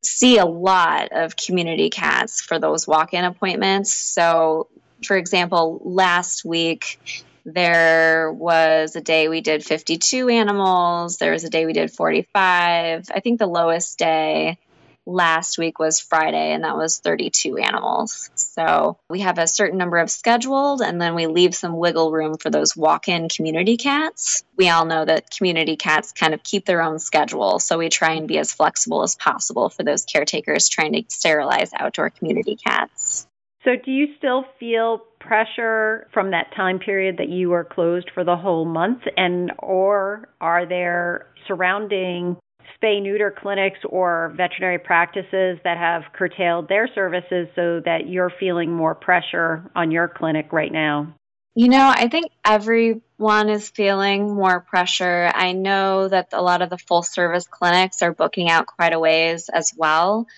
see 0.03 0.39
a 0.39 0.47
lot 0.47 1.09
of 1.13 1.37
community 1.37 1.91
cats 1.91 2.41
for 2.41 2.59
those 2.59 2.87
walk 2.87 3.15
in 3.15 3.25
appointments. 3.25 3.93
So, 3.93 4.69
for 5.05 5.17
example, 5.17 5.81
last 5.85 6.45
week, 6.45 7.01
there 7.45 8.33
was 8.33 8.95
a 8.97 9.01
day 9.01 9.29
we 9.29 9.41
did 9.41 9.65
52 9.65 10.29
animals. 10.29 11.17
There 11.19 11.33
was 11.33 11.45
a 11.45 11.51
day 11.51 11.67
we 11.67 11.73
did 11.73 11.91
45. 11.91 13.07
I 13.13 13.21
think 13.21 13.39
the 13.39 13.47
lowest 13.47 13.99
day 13.99 14.59
last 15.09 15.59
week 15.59 15.79
was 15.79 16.01
Friday, 16.01 16.53
and 16.53 16.65
that 16.65 16.77
was 16.77 16.99
32 16.99 17.57
animals. 17.57 18.31
So 18.35 18.99
we 19.09 19.21
have 19.21 19.39
a 19.39 19.47
certain 19.47 19.79
number 19.79 19.97
of 19.97 20.11
scheduled, 20.11 20.83
and 20.83 21.01
then 21.01 21.15
we 21.15 21.27
leave 21.27 21.55
some 21.55 21.77
wiggle 21.77 22.13
room 22.13 22.37
for 22.37 22.51
those 22.51 22.77
walk 22.77 23.09
in 23.09 23.29
community 23.29 23.77
cats. 23.77 24.45
We 24.57 24.69
all 24.69 24.85
know 24.85 25.05
that 25.05 25.31
community 25.31 25.77
cats 25.77 26.13
kind 26.13 26.35
of 26.35 26.43
keep 26.43 26.67
their 26.67 26.83
own 26.83 26.99
schedule, 26.99 27.59
so 27.59 27.79
we 27.79 27.89
try 27.89 28.13
and 28.13 28.29
be 28.29 28.39
as 28.39 28.53
flexible 28.53 29.03
as 29.03 29.17
possible 29.17 29.71
for 29.71 29.83
those 29.83 30.05
caretakers 30.05 30.69
trying 30.69 30.93
to 30.93 31.03
sterilize 31.09 31.71
outdoor 31.75 32.11
community 32.11 32.57
cats. 32.57 33.27
So, 33.65 33.73
do 33.85 33.91
you 33.91 34.15
still 34.19 34.45
feel 34.61 35.03
pressure 35.19 36.07
from 36.13 36.31
that 36.31 36.55
time 36.55 36.79
period 36.79 37.17
that 37.19 37.29
you 37.29 37.51
were 37.51 37.65
closed 37.65 38.11
for 38.15 38.25
the 38.25 38.37
whole 38.37 38.65
month, 38.65 39.03
and 39.17 39.53
or 39.59 40.29
are 40.41 40.67
there 40.67 41.27
surrounding 41.47 42.37
spay 42.77 43.03
neuter 43.03 43.35
clinics 43.37 43.79
or 43.89 44.33
veterinary 44.37 44.79
practices 44.79 45.59
that 45.65 45.79
have 45.79 46.03
curtailed 46.13 46.69
their 46.69 46.89
services 46.95 47.49
so 47.55 47.81
that 47.85 48.09
you're 48.09 48.33
feeling 48.41 48.73
more 48.73 48.95
pressure 48.95 49.71
on 49.75 49.91
your 49.91 50.09
clinic 50.09 50.53
right 50.53 50.73
now? 50.73 51.15
You 51.55 51.69
know, 51.69 51.93
I 51.93 52.09
think 52.09 52.31
everyone 52.45 53.49
is 53.49 53.69
feeling 53.69 54.33
more 54.33 54.61
pressure. 54.61 55.31
I 55.35 55.53
know 55.53 56.07
that 56.07 56.29
a 56.33 56.41
lot 56.41 56.63
of 56.63 56.71
the 56.71 56.79
full 56.79 57.03
service 57.03 57.49
clinics 57.49 58.01
are 58.03 58.15
booking 58.15 58.49
out 58.49 58.67
quite 58.67 58.93
a 58.93 58.99
ways 59.01 59.49
as 59.49 59.73
well. 59.77 60.29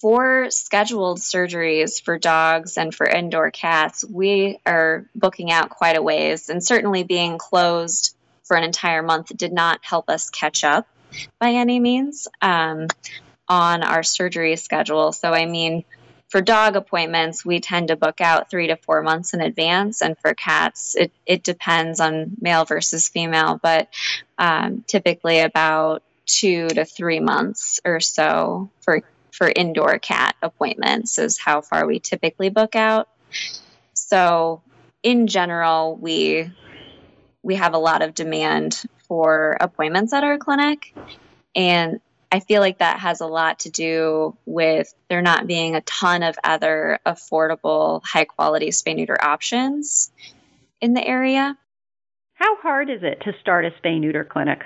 For 0.00 0.50
scheduled 0.50 1.20
surgeries 1.20 2.02
for 2.02 2.18
dogs 2.18 2.76
and 2.78 2.94
for 2.94 3.06
indoor 3.06 3.50
cats, 3.50 4.04
we 4.04 4.58
are 4.66 5.06
booking 5.14 5.52
out 5.52 5.70
quite 5.70 5.96
a 5.96 6.02
ways, 6.02 6.48
and 6.48 6.62
certainly 6.62 7.04
being 7.04 7.38
closed 7.38 8.16
for 8.42 8.56
an 8.56 8.64
entire 8.64 9.02
month 9.02 9.36
did 9.36 9.52
not 9.52 9.80
help 9.82 10.10
us 10.10 10.30
catch 10.30 10.64
up 10.64 10.86
by 11.38 11.52
any 11.52 11.78
means 11.80 12.28
um, 12.42 12.88
on 13.48 13.82
our 13.82 14.02
surgery 14.02 14.56
schedule. 14.56 15.12
So, 15.12 15.32
I 15.32 15.46
mean, 15.46 15.84
for 16.28 16.40
dog 16.40 16.76
appointments, 16.76 17.44
we 17.44 17.60
tend 17.60 17.88
to 17.88 17.96
book 17.96 18.20
out 18.20 18.50
three 18.50 18.66
to 18.68 18.76
four 18.76 19.02
months 19.02 19.32
in 19.32 19.40
advance. 19.40 20.02
And 20.02 20.18
for 20.18 20.34
cats, 20.34 20.96
it, 20.96 21.12
it 21.24 21.44
depends 21.44 22.00
on 22.00 22.32
male 22.40 22.64
versus 22.64 23.08
female, 23.08 23.60
but 23.62 23.88
um, 24.38 24.84
typically 24.86 25.40
about 25.40 26.02
two 26.26 26.68
to 26.68 26.84
three 26.84 27.20
months 27.20 27.80
or 27.84 28.00
so 28.00 28.70
for, 28.80 29.02
for 29.30 29.48
indoor 29.48 29.98
cat 29.98 30.34
appointments 30.42 31.18
is 31.18 31.38
how 31.38 31.60
far 31.60 31.86
we 31.86 32.00
typically 32.00 32.48
book 32.48 32.74
out. 32.74 33.08
So, 33.94 34.62
in 35.02 35.28
general, 35.28 35.96
we 35.96 36.50
we 37.42 37.54
have 37.54 37.74
a 37.74 37.78
lot 37.78 38.02
of 38.02 38.12
demand 38.12 38.82
for 39.08 39.56
appointments 39.60 40.12
at 40.12 40.24
our 40.24 40.38
clinic. 40.38 40.94
And 41.54 42.00
I 42.30 42.40
feel 42.40 42.60
like 42.60 42.78
that 42.78 43.00
has 43.00 43.20
a 43.20 43.26
lot 43.26 43.60
to 43.60 43.70
do 43.70 44.36
with 44.46 44.92
there 45.08 45.22
not 45.22 45.46
being 45.46 45.74
a 45.76 45.80
ton 45.82 46.22
of 46.22 46.36
other 46.42 46.98
affordable, 47.06 48.02
high 48.04 48.24
quality 48.24 48.68
spay 48.68 48.96
neuter 48.96 49.16
options 49.22 50.10
in 50.80 50.92
the 50.94 51.06
area. 51.06 51.56
How 52.34 52.56
hard 52.56 52.90
is 52.90 53.02
it 53.02 53.22
to 53.22 53.32
start 53.40 53.64
a 53.64 53.70
spay 53.70 53.98
neuter 54.00 54.24
clinic? 54.24 54.62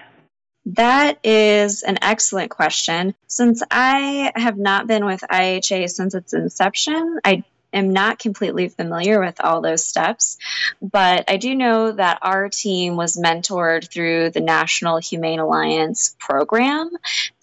That 0.67 1.19
is 1.25 1.83
an 1.83 1.99
excellent 2.03 2.51
question. 2.51 3.15
Since 3.27 3.63
I 3.71 4.33
have 4.35 4.59
not 4.59 4.87
been 4.87 5.05
with 5.05 5.21
IHA 5.21 5.91
since 5.91 6.15
its 6.15 6.33
inception, 6.33 7.21
I 7.25 7.45
am 7.73 7.93
not 7.93 8.19
completely 8.19 8.69
familiar 8.69 9.21
with 9.21 9.41
all 9.41 9.61
those 9.61 9.85
steps, 9.85 10.39
but 10.81 11.25
I 11.29 11.37
do 11.37 11.55
know 11.55 11.93
that 11.93 12.19
our 12.23 12.49
team 12.49 12.97
was 12.97 13.17
mentored 13.17 13.91
through 13.91 14.31
the 14.31 14.41
National 14.41 14.99
Humane 14.99 15.39
Alliance 15.39 16.17
program 16.19 16.91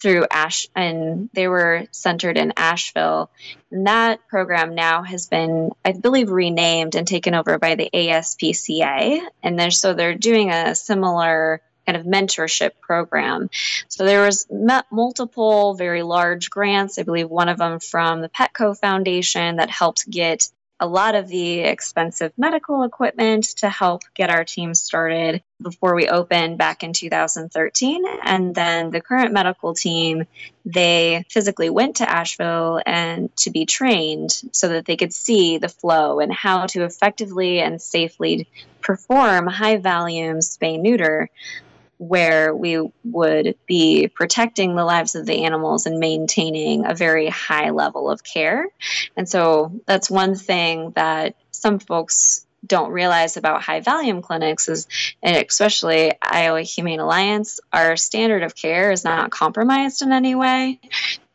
through 0.00 0.26
Ash, 0.30 0.68
and 0.74 1.30
they 1.32 1.48
were 1.48 1.86
centered 1.90 2.36
in 2.36 2.52
Asheville. 2.56 3.30
And 3.70 3.86
that 3.86 4.26
program 4.28 4.74
now 4.74 5.02
has 5.02 5.26
been, 5.26 5.70
I 5.84 5.92
believe, 5.92 6.30
renamed 6.30 6.94
and 6.94 7.06
taken 7.06 7.34
over 7.34 7.58
by 7.58 7.74
the 7.74 7.90
ASPCA. 7.92 9.20
And 9.42 9.58
they're, 9.58 9.70
so 9.70 9.94
they're 9.94 10.14
doing 10.14 10.50
a 10.50 10.74
similar 10.74 11.60
kind 11.88 11.96
of 11.96 12.04
mentorship 12.04 12.72
program. 12.82 13.48
So 13.88 14.04
there 14.04 14.22
was 14.22 14.46
multiple 14.90 15.74
very 15.74 16.02
large 16.02 16.50
grants. 16.50 16.98
I 16.98 17.02
believe 17.02 17.30
one 17.30 17.48
of 17.48 17.56
them 17.56 17.80
from 17.80 18.20
the 18.20 18.28
Petco 18.28 18.78
Foundation 18.78 19.56
that 19.56 19.70
helped 19.70 20.08
get 20.10 20.50
a 20.80 20.86
lot 20.86 21.14
of 21.14 21.28
the 21.28 21.60
expensive 21.60 22.32
medical 22.36 22.84
equipment 22.84 23.44
to 23.56 23.68
help 23.68 24.02
get 24.14 24.30
our 24.30 24.44
team 24.44 24.74
started 24.74 25.42
before 25.60 25.94
we 25.94 26.08
opened 26.08 26.56
back 26.56 26.84
in 26.84 26.92
2013 26.92 28.04
and 28.22 28.54
then 28.54 28.90
the 28.90 29.00
current 29.00 29.32
medical 29.32 29.74
team 29.74 30.24
they 30.64 31.24
physically 31.28 31.68
went 31.68 31.96
to 31.96 32.08
Asheville 32.08 32.80
and 32.86 33.34
to 33.38 33.50
be 33.50 33.66
trained 33.66 34.30
so 34.52 34.68
that 34.68 34.84
they 34.84 34.96
could 34.96 35.12
see 35.12 35.58
the 35.58 35.68
flow 35.68 36.20
and 36.20 36.32
how 36.32 36.66
to 36.66 36.84
effectively 36.84 37.58
and 37.60 37.82
safely 37.82 38.46
perform 38.80 39.48
high 39.48 39.78
volume 39.78 40.38
spay 40.38 40.80
neuter 40.80 41.28
where 41.98 42.54
we 42.54 42.80
would 43.04 43.56
be 43.66 44.08
protecting 44.08 44.74
the 44.74 44.84
lives 44.84 45.14
of 45.14 45.26
the 45.26 45.44
animals 45.44 45.86
and 45.86 45.98
maintaining 45.98 46.86
a 46.86 46.94
very 46.94 47.28
high 47.28 47.70
level 47.70 48.10
of 48.10 48.24
care. 48.24 48.68
And 49.16 49.28
so 49.28 49.72
that's 49.86 50.10
one 50.10 50.36
thing 50.36 50.92
that 50.92 51.34
some 51.50 51.78
folks 51.80 52.46
don't 52.66 52.90
realize 52.90 53.36
about 53.36 53.62
high 53.62 53.80
volume 53.80 54.20
clinics 54.20 54.68
is 54.68 54.88
and 55.22 55.36
especially 55.36 56.12
Iowa 56.20 56.62
Humane 56.62 56.98
Alliance 56.98 57.60
our 57.72 57.96
standard 57.96 58.42
of 58.42 58.54
care 58.54 58.90
is 58.90 59.04
not 59.04 59.30
compromised 59.30 60.02
in 60.02 60.12
any 60.12 60.34
way 60.34 60.80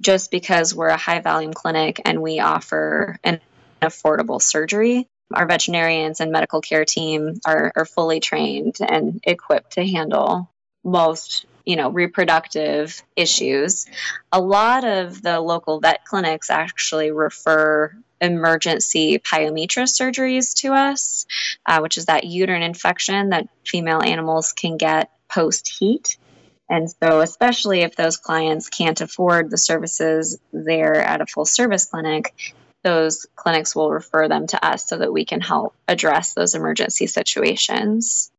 just 0.01 0.31
because 0.31 0.75
we're 0.75 0.89
a 0.89 0.97
high 0.97 1.21
volume 1.21 1.53
clinic 1.53 2.01
and 2.03 2.21
we 2.21 2.41
offer 2.41 3.17
an 3.23 3.39
affordable 3.81 4.41
surgery 4.41 5.07
our 5.33 5.47
veterinarians 5.47 6.19
and 6.19 6.31
medical 6.31 6.61
care 6.61 6.85
team 6.85 7.39
are, 7.45 7.71
are 7.75 7.85
fully 7.85 8.19
trained 8.19 8.77
and 8.81 9.19
equipped 9.23 9.73
to 9.73 9.85
handle 9.85 10.49
most 10.83 11.45
you 11.65 11.75
know 11.75 11.89
reproductive 11.89 13.01
issues. 13.15 13.85
A 14.31 14.41
lot 14.41 14.83
of 14.83 15.21
the 15.21 15.39
local 15.39 15.79
vet 15.79 16.05
clinics 16.05 16.49
actually 16.49 17.11
refer 17.11 17.95
emergency 18.21 19.19
pyometra 19.19 19.83
surgeries 19.83 20.53
to 20.55 20.73
us 20.73 21.25
uh, 21.65 21.79
which 21.79 21.97
is 21.97 22.05
that 22.05 22.23
uterine 22.23 22.63
infection 22.63 23.29
that 23.29 23.49
female 23.65 24.01
animals 24.01 24.53
can 24.53 24.77
get 24.77 25.11
post 25.27 25.67
heat. 25.67 26.17
And 26.69 26.89
so 26.89 27.19
especially 27.19 27.81
if 27.81 27.95
those 27.95 28.17
clients 28.17 28.69
can't 28.69 29.01
afford 29.01 29.49
the 29.49 29.57
services 29.57 30.39
there 30.53 31.01
at 31.01 31.21
a 31.21 31.25
full 31.25 31.45
service 31.45 31.85
clinic 31.85 32.33
those 32.83 33.25
clinics 33.37 33.73
will 33.73 33.89
refer 33.89 34.27
them 34.27 34.45
to 34.45 34.65
us 34.65 34.85
so 34.85 34.97
that 34.97 35.13
we 35.13 35.23
can 35.23 35.39
help 35.39 35.73
address 35.87 36.33
those 36.33 36.53
emergency 36.53 37.07
situations 37.07 38.29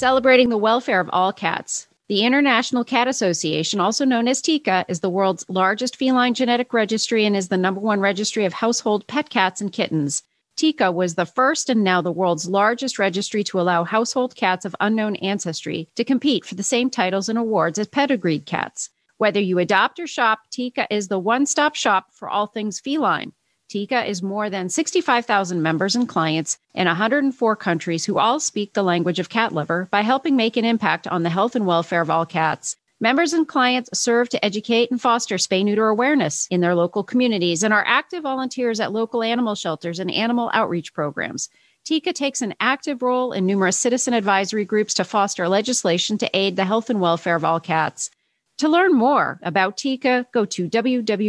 celebrating 0.00 0.48
the 0.48 0.56
welfare 0.56 0.98
of 0.98 1.10
all 1.12 1.30
cats. 1.30 1.86
The 2.08 2.22
International 2.22 2.84
Cat 2.84 3.06
Association, 3.06 3.80
also 3.80 4.06
known 4.06 4.28
as 4.28 4.40
TICA, 4.40 4.86
is 4.88 5.00
the 5.00 5.10
world's 5.10 5.44
largest 5.50 5.94
feline 5.94 6.32
genetic 6.32 6.72
registry 6.72 7.26
and 7.26 7.36
is 7.36 7.48
the 7.48 7.58
number 7.58 7.82
one 7.82 8.00
registry 8.00 8.46
of 8.46 8.54
household 8.54 9.06
pet 9.08 9.28
cats 9.28 9.60
and 9.60 9.70
kittens. 9.70 10.22
TICA 10.56 10.90
was 10.90 11.16
the 11.16 11.26
first 11.26 11.68
and 11.68 11.84
now 11.84 12.00
the 12.00 12.10
world's 12.10 12.48
largest 12.48 12.98
registry 12.98 13.44
to 13.44 13.60
allow 13.60 13.84
household 13.84 14.34
cats 14.34 14.64
of 14.64 14.74
unknown 14.80 15.16
ancestry 15.16 15.90
to 15.96 16.02
compete 16.02 16.46
for 16.46 16.54
the 16.54 16.62
same 16.62 16.88
titles 16.88 17.28
and 17.28 17.38
awards 17.38 17.78
as 17.78 17.86
pedigreed 17.86 18.46
cats. 18.46 18.88
Whether 19.18 19.40
you 19.40 19.58
adopt 19.58 20.00
or 20.00 20.06
shop, 20.06 20.38
TICA 20.50 20.86
is 20.90 21.08
the 21.08 21.18
one 21.18 21.44
stop 21.44 21.74
shop 21.74 22.06
for 22.10 22.26
all 22.26 22.46
things 22.46 22.80
feline. 22.80 23.34
TICA 23.70 24.04
is 24.04 24.20
more 24.20 24.50
than 24.50 24.68
65,000 24.68 25.62
members 25.62 25.94
and 25.94 26.08
clients 26.08 26.58
in 26.74 26.88
104 26.88 27.54
countries 27.54 28.04
who 28.04 28.18
all 28.18 28.40
speak 28.40 28.72
the 28.72 28.82
language 28.82 29.20
of 29.20 29.28
cat 29.28 29.52
lover 29.52 29.86
by 29.92 30.00
helping 30.00 30.34
make 30.34 30.56
an 30.56 30.64
impact 30.64 31.06
on 31.06 31.22
the 31.22 31.30
health 31.30 31.54
and 31.54 31.68
welfare 31.68 32.00
of 32.00 32.10
all 32.10 32.26
cats. 32.26 32.74
Members 32.98 33.32
and 33.32 33.46
clients 33.46 33.88
serve 33.96 34.28
to 34.30 34.44
educate 34.44 34.90
and 34.90 35.00
foster 35.00 35.36
spay 35.36 35.64
neuter 35.64 35.86
awareness 35.86 36.48
in 36.50 36.60
their 36.60 36.74
local 36.74 37.04
communities 37.04 37.62
and 37.62 37.72
are 37.72 37.84
active 37.86 38.24
volunteers 38.24 38.80
at 38.80 38.90
local 38.90 39.22
animal 39.22 39.54
shelters 39.54 40.00
and 40.00 40.10
animal 40.10 40.50
outreach 40.52 40.92
programs. 40.92 41.48
TICA 41.84 42.12
takes 42.12 42.42
an 42.42 42.56
active 42.58 43.02
role 43.02 43.30
in 43.30 43.46
numerous 43.46 43.76
citizen 43.76 44.14
advisory 44.14 44.64
groups 44.64 44.94
to 44.94 45.04
foster 45.04 45.48
legislation 45.48 46.18
to 46.18 46.28
aid 46.36 46.56
the 46.56 46.64
health 46.64 46.90
and 46.90 47.00
welfare 47.00 47.36
of 47.36 47.44
all 47.44 47.60
cats. 47.60 48.10
To 48.58 48.68
learn 48.68 48.94
more 48.94 49.38
about 49.44 49.76
TICA, 49.76 50.26
go 50.32 50.44
to 50.44 50.68
www.tica.org. 50.68 51.20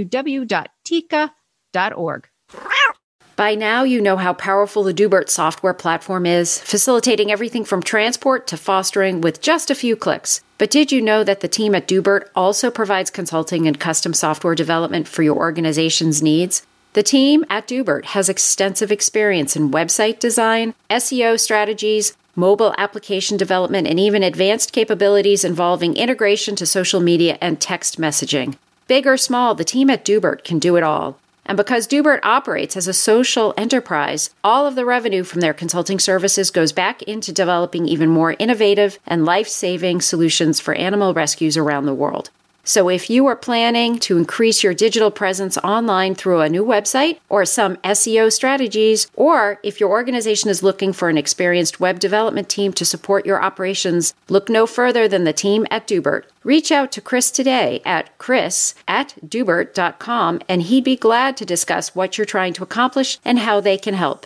By 3.42 3.56
now, 3.56 3.84
you 3.84 4.02
know 4.02 4.18
how 4.18 4.34
powerful 4.34 4.84
the 4.84 4.94
Doobert 4.94 5.28
software 5.28 5.74
platform 5.74 6.28
is, 6.28 6.60
facilitating 6.60 7.32
everything 7.32 7.66
from 7.66 7.82
transport 7.82 8.46
to 8.48 8.56
fostering 8.56 9.20
with 9.20 9.42
just 9.42 9.72
a 9.72 9.76
few 9.76 9.96
clicks. 9.96 10.42
But 10.60 10.70
did 10.70 10.92
you 10.92 11.02
know 11.02 11.24
that 11.24 11.40
the 11.40 11.48
team 11.48 11.74
at 11.74 11.88
Doobert 11.88 12.28
also 12.36 12.70
provides 12.70 13.10
consulting 13.10 13.68
and 13.68 13.80
custom 13.80 14.14
software 14.14 14.54
development 14.54 15.08
for 15.08 15.24
your 15.24 15.38
organization's 15.38 16.22
needs? 16.22 16.68
The 16.94 17.02
team 17.02 17.44
at 17.50 17.68
Doobert 17.68 18.06
has 18.06 18.30
extensive 18.30 18.92
experience 18.92 19.56
in 19.56 19.72
website 19.72 20.20
design, 20.20 20.76
SEO 20.92 21.40
strategies, 21.40 22.16
mobile 22.36 22.76
application 22.78 23.38
development, 23.38 23.88
and 23.88 24.00
even 24.00 24.22
advanced 24.22 24.72
capabilities 24.72 25.44
involving 25.44 25.96
integration 25.96 26.56
to 26.58 26.66
social 26.68 27.00
media 27.00 27.40
and 27.42 27.60
text 27.60 28.00
messaging. 28.00 28.56
Big 28.88 29.08
or 29.08 29.18
small, 29.18 29.56
the 29.56 29.64
team 29.64 29.90
at 29.90 30.06
Doobert 30.06 30.44
can 30.44 30.60
do 30.60 30.76
it 30.76 30.84
all. 30.84 31.18
And 31.52 31.58
because 31.58 31.86
Doobert 31.86 32.22
operates 32.24 32.78
as 32.78 32.88
a 32.88 32.94
social 32.94 33.54
enterprise, 33.58 34.30
all 34.42 34.66
of 34.66 34.76
the 34.76 34.86
revenue 34.86 35.26
from 35.26 35.42
their 35.42 35.54
consulting 35.54 36.00
services 36.00 36.50
goes 36.50 36.72
back 36.72 37.02
into 37.02 37.34
developing 37.34 37.90
even 37.90 38.08
more 38.08 38.38
innovative 38.40 39.00
and 39.06 39.26
life 39.26 39.50
saving 39.50 40.00
solutions 40.00 40.62
for 40.62 40.74
animal 40.74 41.14
rescues 41.14 41.58
around 41.58 41.88
the 41.88 41.94
world. 41.94 42.30
So, 42.64 42.90
if 42.90 43.10
you 43.10 43.26
are 43.28 43.36
planning 43.36 43.98
to 44.00 44.18
increase 44.18 44.64
your 44.64 44.74
digital 44.74 45.12
presence 45.12 45.58
online 45.58 46.16
through 46.16 46.42
a 46.42 46.50
new 46.50 46.64
website 46.64 47.20
or 47.30 47.46
some 47.46 47.78
SEO 47.78 48.32
strategies, 48.32 49.08
or 49.16 49.60
if 49.64 49.80
your 49.80 49.90
organization 49.90 50.50
is 50.50 50.64
looking 50.64 50.94
for 50.94 51.10
an 51.10 51.18
experienced 51.18 51.80
web 51.80 52.00
development 52.00 52.50
team 52.50 52.74
to 52.74 52.86
support 52.86 53.26
your 53.26 53.42
operations, 53.42 54.14
look 54.30 54.50
no 54.50 54.68
further 54.68 55.08
than 55.08 55.24
the 55.24 55.34
team 55.34 55.66
at 55.72 55.88
Doobert. 55.88 56.24
Reach 56.44 56.72
out 56.72 56.92
to 56.94 57.02
Chris 57.02 57.32
today 57.32 57.82
at 57.86 58.18
chris 58.18 58.74
at 58.88 59.16
doobert.com 59.26 60.42
and 60.50 60.64
he'd 60.64 60.84
be 60.84 60.96
glad 60.96 61.38
to 61.38 61.46
discuss 61.46 61.96
what 61.96 62.18
you're 62.18 62.26
trying 62.26 62.54
to 62.54 62.64
accomplish 62.64 63.20
and 63.24 63.40
how 63.40 63.60
they 63.60 63.78
can 63.78 63.94
help. 63.94 64.26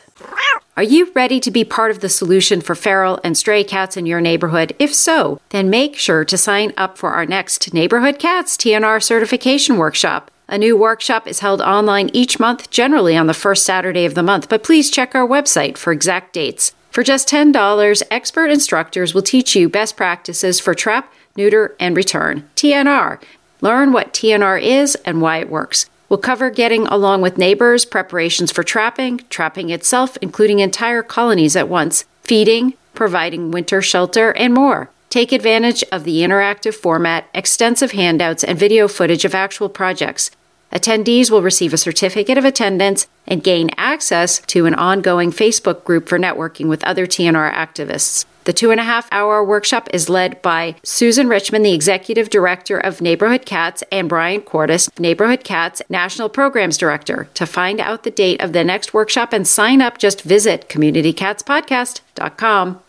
Are 0.78 0.84
you 0.84 1.10
ready 1.16 1.40
to 1.40 1.52
be 1.52 1.64
part 1.64 1.90
of 1.90 2.02
the 2.02 2.10
solution 2.10 2.60
for 2.60 2.76
feral 2.76 3.18
and 3.24 3.38
stray 3.38 3.64
cats 3.64 3.96
in 3.96 4.06
your 4.06 4.20
neighborhood? 4.20 4.76
If 4.78 4.94
so, 4.94 5.40
then 5.52 5.70
make 5.70 5.96
sure 5.96 6.26
to 6.26 6.38
sign 6.38 6.74
up 6.76 6.98
for 6.98 7.12
our 7.12 7.26
next 7.26 7.74
Neighborhood 7.74 8.20
Cats 8.20 8.58
TNR 8.58 9.02
certification 9.02 9.78
workshop. 9.78 10.32
A 10.50 10.58
new 10.58 10.76
workshop 10.76 11.28
is 11.28 11.40
held 11.40 11.62
online 11.62 12.10
each 12.12 12.42
month, 12.42 12.70
generally 12.72 13.16
on 13.16 13.28
the 13.28 13.34
first 13.34 13.64
Saturday 13.64 14.04
of 14.04 14.16
the 14.16 14.22
month, 14.22 14.50
but 14.50 14.64
please 14.64 14.92
check 14.92 15.16
our 15.16 15.26
website 15.26 15.78
for 15.78 15.94
exact 15.94 16.34
dates. 16.34 16.74
For 16.92 17.04
just 17.04 17.30
$10, 17.30 18.04
expert 18.12 18.52
instructors 18.52 19.14
will 19.14 19.22
teach 19.22 19.56
you 19.56 19.70
best 19.70 19.96
practices 19.96 20.60
for 20.60 20.74
trap, 20.74 21.14
neuter, 21.38 21.74
and 21.80 21.96
return. 21.96 22.50
TNR. 22.58 23.22
Learn 23.62 23.94
what 23.94 24.14
TNR 24.14 24.62
is 24.62 24.96
and 25.06 25.22
why 25.22 25.38
it 25.38 25.50
works. 25.50 25.90
We'll 26.10 26.20
cover 26.20 26.50
getting 26.50 26.86
along 26.88 27.22
with 27.22 27.38
neighbors, 27.38 27.86
preparations 27.86 28.52
for 28.52 28.64
trapping, 28.64 29.22
trapping 29.30 29.70
itself, 29.70 30.18
including 30.22 30.60
entire 30.60 31.02
colonies 31.02 31.56
at 31.56 31.68
once, 31.68 32.06
feeding, 32.22 32.74
providing 32.94 33.52
winter 33.52 33.82
shelter, 33.82 34.32
and 34.32 34.54
more. 34.54 34.90
Take 35.10 35.32
advantage 35.32 35.84
of 35.92 36.04
the 36.04 36.20
interactive 36.20 36.76
format, 36.76 37.28
extensive 37.34 37.94
handouts, 37.94 38.44
and 38.44 38.60
video 38.60 38.88
footage 38.88 39.26
of 39.26 39.34
actual 39.34 39.70
projects. 39.70 40.30
Attendees 40.72 41.32
will 41.32 41.42
receive 41.42 41.74
a 41.74 41.78
certificate 41.78 42.38
of 42.38 42.44
attendance 42.44 43.08
and 43.26 43.44
gain 43.44 43.70
access 43.78 44.40
to 44.40 44.66
an 44.66 44.76
ongoing 44.76 45.32
Facebook 45.32 45.84
group 45.86 46.10
for 46.10 46.20
networking 46.20 46.68
with 46.68 46.84
other 46.84 47.08
TNR 47.08 47.54
activists. 47.54 48.26
The 48.46 48.54
two 48.54 48.70
and 48.70 48.80
a 48.80 48.84
half 48.84 49.10
hour 49.12 49.44
workshop 49.44 49.90
is 49.92 50.08
led 50.08 50.40
by 50.44 50.76
Susan 50.84 51.28
Richmond, 51.28 51.66
the 51.66 51.74
Executive 51.74 52.30
Director 52.30 52.78
of 52.78 53.02
Neighborhood 53.02 53.44
Cats, 53.44 53.84
and 53.92 54.08
Brian 54.08 54.42
Cordes, 54.42 54.88
Neighborhood 55.00 55.44
Cats 55.44 55.82
National 55.90 56.30
Programs 56.30 56.78
Director. 56.78 57.28
To 57.34 57.48
find 57.48 57.80
out 57.80 58.04
the 58.04 58.12
date 58.12 58.40
of 58.42 58.54
the 58.54 58.64
next 58.64 58.94
workshop 58.94 59.34
and 59.34 59.48
sign 59.48 59.82
up, 59.82 59.98
just 59.98 60.22
visit 60.22 60.70
communitycatspodcast.com. 60.70 62.82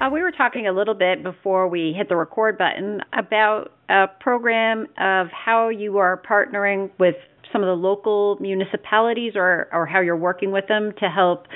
Uh, 0.00 0.10
we 0.10 0.22
were 0.22 0.32
talking 0.32 0.66
a 0.66 0.72
little 0.72 0.94
bit 0.94 1.22
before 1.22 1.68
we 1.68 1.92
hit 1.92 2.08
the 2.08 2.16
record 2.16 2.56
button 2.56 3.02
about 3.12 3.72
a 3.90 4.06
program 4.20 4.86
of 4.96 5.28
how 5.28 5.68
you 5.68 5.98
are 5.98 6.16
partnering 6.16 6.88
with 6.98 7.16
some 7.52 7.62
of 7.62 7.66
the 7.66 7.76
local 7.76 8.38
municipalities 8.40 9.34
or, 9.36 9.68
or 9.70 9.84
how 9.84 10.00
you're 10.00 10.16
working 10.16 10.50
with 10.50 10.66
them 10.66 10.94
to 10.98 11.10
help 11.10 11.46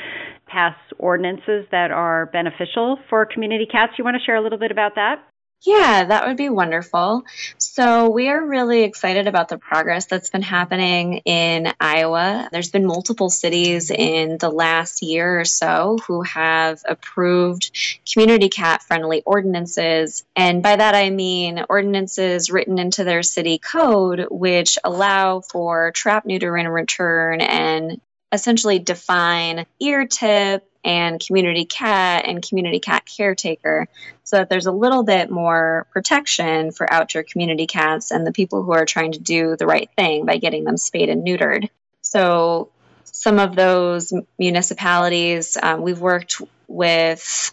pass 0.49 0.77
ordinances 0.99 1.67
that 1.71 1.91
are 1.91 2.27
beneficial 2.27 2.99
for 3.09 3.27
community 3.27 3.67
cats. 3.71 3.93
You 3.99 4.05
want 4.05 4.17
to 4.17 4.25
share 4.25 4.37
a 4.37 4.43
little 4.43 4.59
bit 4.59 4.71
about 4.71 4.95
that? 4.97 5.23
Yeah, 5.63 6.05
that 6.05 6.27
would 6.29 6.37
be 6.37 6.49
wonderful. 6.49 7.25
So, 7.59 8.11
we 8.11 8.29
are 8.29 8.47
really 8.47 8.85
excited 8.85 9.27
about 9.27 9.49
the 9.49 9.59
progress 9.59 10.07
that's 10.07 10.31
been 10.31 10.43
happening 10.43 11.23
in 11.25 11.73
Iowa. 11.81 12.49
There's 12.53 12.71
been 12.71 12.87
multiple 12.87 13.29
cities 13.29 13.91
in 13.91 14.39
the 14.39 14.51
last 14.51 15.03
year 15.03 15.41
or 15.41 15.45
so 15.45 15.99
who 16.07 16.23
have 16.23 16.83
approved 16.89 17.77
community 18.13 18.49
cat 18.49 18.85
friendly 18.85 19.23
ordinances. 19.27 20.25
And 20.37 20.63
by 20.63 20.77
that, 20.77 20.95
I 20.95 21.11
mean 21.11 21.65
ordinances 21.69 22.51
written 22.51 22.79
into 22.79 23.03
their 23.03 23.25
city 23.25 23.59
code, 23.59 24.29
which 24.31 24.79
allow 24.85 25.41
for 25.41 25.91
trap, 25.91 26.25
neuter, 26.25 26.57
and 26.57 26.73
return 26.73 27.41
and 27.41 28.01
essentially 28.33 28.79
define 28.79 29.67
ear 29.81 30.07
tip 30.07 30.69
and 30.85 31.25
community 31.25 31.65
cat 31.65 32.25
and 32.27 32.47
community 32.47 32.79
cat 32.79 33.05
caretaker 33.05 33.89
so 34.25 34.37
that 34.37 34.49
there's 34.49 34.67
a 34.67 34.73
little 34.73 35.03
bit 35.03 35.31
more 35.31 35.87
protection 35.91 36.71
for 36.71 36.91
outdoor 36.93 37.23
community 37.23 37.67
cats 37.67 38.11
and 38.11 38.27
the 38.27 38.33
people 38.33 38.63
who 38.63 38.73
are 38.73 38.87
trying 38.87 39.13
to 39.13 39.19
do 39.19 39.57
the 39.57 39.67
right 39.67 39.91
thing 39.97 40.25
by 40.25 40.37
getting 40.37 40.65
them 40.65 40.77
spayed 40.77 41.09
and 41.09 41.27
neutered. 41.27 41.69
So 42.03 42.71
some 43.05 43.39
of 43.39 43.57
those 43.57 44.13
municipalities 44.39 45.57
um, 45.61 45.83
we've 45.83 46.01
worked 46.01 46.41
with 46.69 47.53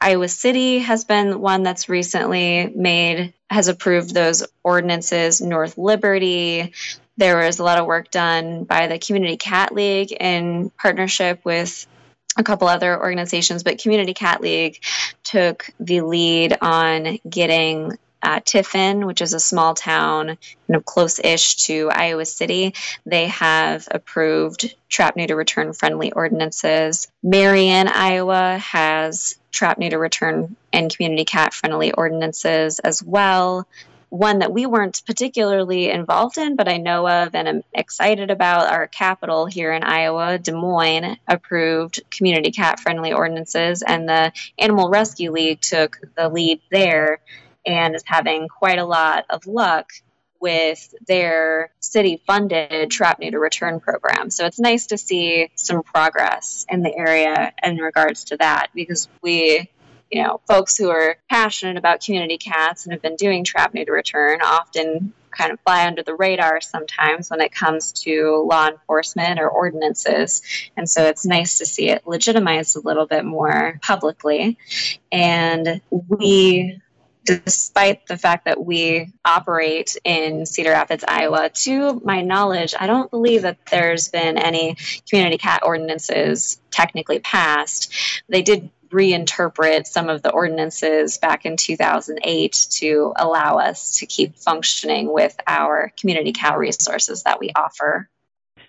Iowa 0.00 0.28
City 0.28 0.78
has 0.78 1.04
been 1.04 1.40
one 1.40 1.62
that's 1.62 1.88
recently 1.88 2.72
made 2.74 3.34
has 3.50 3.68
approved 3.68 4.14
those 4.14 4.46
ordinances. 4.62 5.40
North 5.40 5.76
Liberty, 5.76 6.72
there 7.20 7.36
was 7.36 7.58
a 7.58 7.64
lot 7.64 7.78
of 7.78 7.84
work 7.84 8.10
done 8.10 8.64
by 8.64 8.86
the 8.86 8.98
Community 8.98 9.36
Cat 9.36 9.74
League 9.74 10.10
in 10.10 10.70
partnership 10.70 11.44
with 11.44 11.86
a 12.38 12.42
couple 12.42 12.66
other 12.66 12.98
organizations, 12.98 13.62
but 13.62 13.78
Community 13.78 14.14
Cat 14.14 14.40
League 14.40 14.82
took 15.22 15.68
the 15.78 16.00
lead 16.00 16.56
on 16.62 17.18
getting 17.28 17.98
uh, 18.22 18.40
Tiffin, 18.42 19.06
which 19.06 19.20
is 19.20 19.34
a 19.34 19.40
small 19.40 19.74
town, 19.74 20.28
you 20.28 20.36
know, 20.68 20.80
close-ish 20.80 21.56
to 21.66 21.90
Iowa 21.92 22.24
City. 22.24 22.74
They 23.04 23.26
have 23.26 23.86
approved 23.90 24.74
trap 24.88 25.14
neuter 25.14 25.36
return 25.36 25.74
friendly 25.74 26.12
ordinances. 26.12 27.06
Marion, 27.22 27.88
Iowa, 27.88 28.56
has 28.58 29.38
trap 29.50 29.76
neuter 29.76 29.98
return 29.98 30.56
and 30.72 30.94
community 30.94 31.26
cat 31.26 31.52
friendly 31.52 31.92
ordinances 31.92 32.78
as 32.78 33.02
well 33.02 33.66
one 34.10 34.40
that 34.40 34.52
we 34.52 34.66
weren't 34.66 35.02
particularly 35.06 35.88
involved 35.88 36.36
in, 36.36 36.56
but 36.56 36.68
I 36.68 36.76
know 36.76 37.08
of 37.08 37.34
and 37.34 37.48
I'm 37.48 37.62
excited 37.72 38.30
about. 38.30 38.70
Our 38.70 38.88
capital 38.88 39.46
here 39.46 39.72
in 39.72 39.84
Iowa, 39.84 40.38
Des 40.38 40.52
Moines, 40.52 41.16
approved 41.26 42.02
community 42.10 42.50
cat 42.50 42.80
friendly 42.80 43.12
ordinances, 43.12 43.82
and 43.82 44.08
the 44.08 44.32
Animal 44.58 44.90
Rescue 44.90 45.30
League 45.30 45.60
took 45.60 45.98
the 46.16 46.28
lead 46.28 46.60
there 46.70 47.20
and 47.64 47.94
is 47.94 48.02
having 48.04 48.48
quite 48.48 48.78
a 48.78 48.84
lot 48.84 49.26
of 49.30 49.46
luck 49.46 49.92
with 50.40 50.94
their 51.06 51.70
city 51.80 52.20
funded 52.26 52.90
trap 52.90 53.20
neuter 53.20 53.38
return 53.38 53.78
program. 53.78 54.30
So 54.30 54.46
it's 54.46 54.58
nice 54.58 54.86
to 54.86 54.98
see 54.98 55.50
some 55.54 55.82
progress 55.82 56.64
in 56.68 56.82
the 56.82 56.96
area 56.96 57.52
in 57.62 57.76
regards 57.76 58.24
to 58.24 58.38
that 58.38 58.68
because 58.74 59.08
we 59.22 59.70
you 60.10 60.22
know, 60.22 60.40
folks 60.46 60.76
who 60.76 60.90
are 60.90 61.16
passionate 61.28 61.76
about 61.76 62.02
community 62.04 62.38
cats 62.38 62.84
and 62.84 62.92
have 62.92 63.02
been 63.02 63.16
doing 63.16 63.44
trap 63.44 63.74
neuter 63.74 63.92
return 63.92 64.40
often 64.42 65.12
kind 65.30 65.52
of 65.52 65.60
fly 65.60 65.86
under 65.86 66.02
the 66.02 66.14
radar 66.14 66.60
sometimes 66.60 67.30
when 67.30 67.40
it 67.40 67.52
comes 67.52 67.92
to 67.92 68.44
law 68.48 68.68
enforcement 68.68 69.38
or 69.38 69.48
ordinances. 69.48 70.42
And 70.76 70.90
so 70.90 71.04
it's 71.04 71.24
nice 71.24 71.58
to 71.58 71.66
see 71.66 71.88
it 71.88 72.06
legitimized 72.06 72.76
a 72.76 72.80
little 72.80 73.06
bit 73.06 73.24
more 73.24 73.78
publicly. 73.82 74.58
And 75.12 75.80
we 75.90 76.80
despite 77.24 78.06
the 78.06 78.16
fact 78.16 78.46
that 78.46 78.64
we 78.64 79.12
operate 79.24 79.96
in 80.04 80.46
Cedar 80.46 80.70
Rapids, 80.70 81.04
Iowa, 81.06 81.50
to 81.50 82.00
my 82.04 82.22
knowledge, 82.22 82.74
I 82.78 82.86
don't 82.86 83.10
believe 83.10 83.42
that 83.42 83.58
there's 83.70 84.08
been 84.08 84.38
any 84.38 84.76
community 85.08 85.38
cat 85.38 85.60
ordinances 85.64 86.60
technically 86.70 87.20
passed. 87.20 87.92
They 88.28 88.42
did 88.42 88.70
reinterpret 88.90 89.86
some 89.86 90.08
of 90.08 90.22
the 90.22 90.30
ordinances 90.30 91.18
back 91.18 91.46
in 91.46 91.56
2008 91.56 92.66
to 92.70 93.12
allow 93.16 93.56
us 93.56 93.98
to 93.98 94.06
keep 94.06 94.36
functioning 94.36 95.12
with 95.12 95.36
our 95.46 95.92
community 95.98 96.32
cat 96.32 96.58
resources 96.58 97.22
that 97.22 97.40
we 97.40 97.50
offer. 97.54 98.08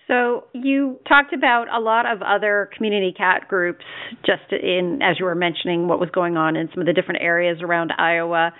So 0.07 0.43
you 0.51 0.99
talked 1.07 1.33
about 1.33 1.73
a 1.73 1.79
lot 1.79 2.05
of 2.05 2.21
other 2.21 2.69
community 2.75 3.13
cat 3.15 3.47
groups 3.47 3.85
just 4.25 4.51
in 4.51 4.99
as 5.01 5.17
you 5.17 5.25
were 5.25 5.35
mentioning 5.35 5.87
what 5.87 6.01
was 6.01 6.09
going 6.09 6.35
on 6.35 6.57
in 6.57 6.69
some 6.73 6.81
of 6.81 6.85
the 6.85 6.91
different 6.91 7.21
areas 7.21 7.59
around 7.61 7.93
Iowa. 7.97 8.51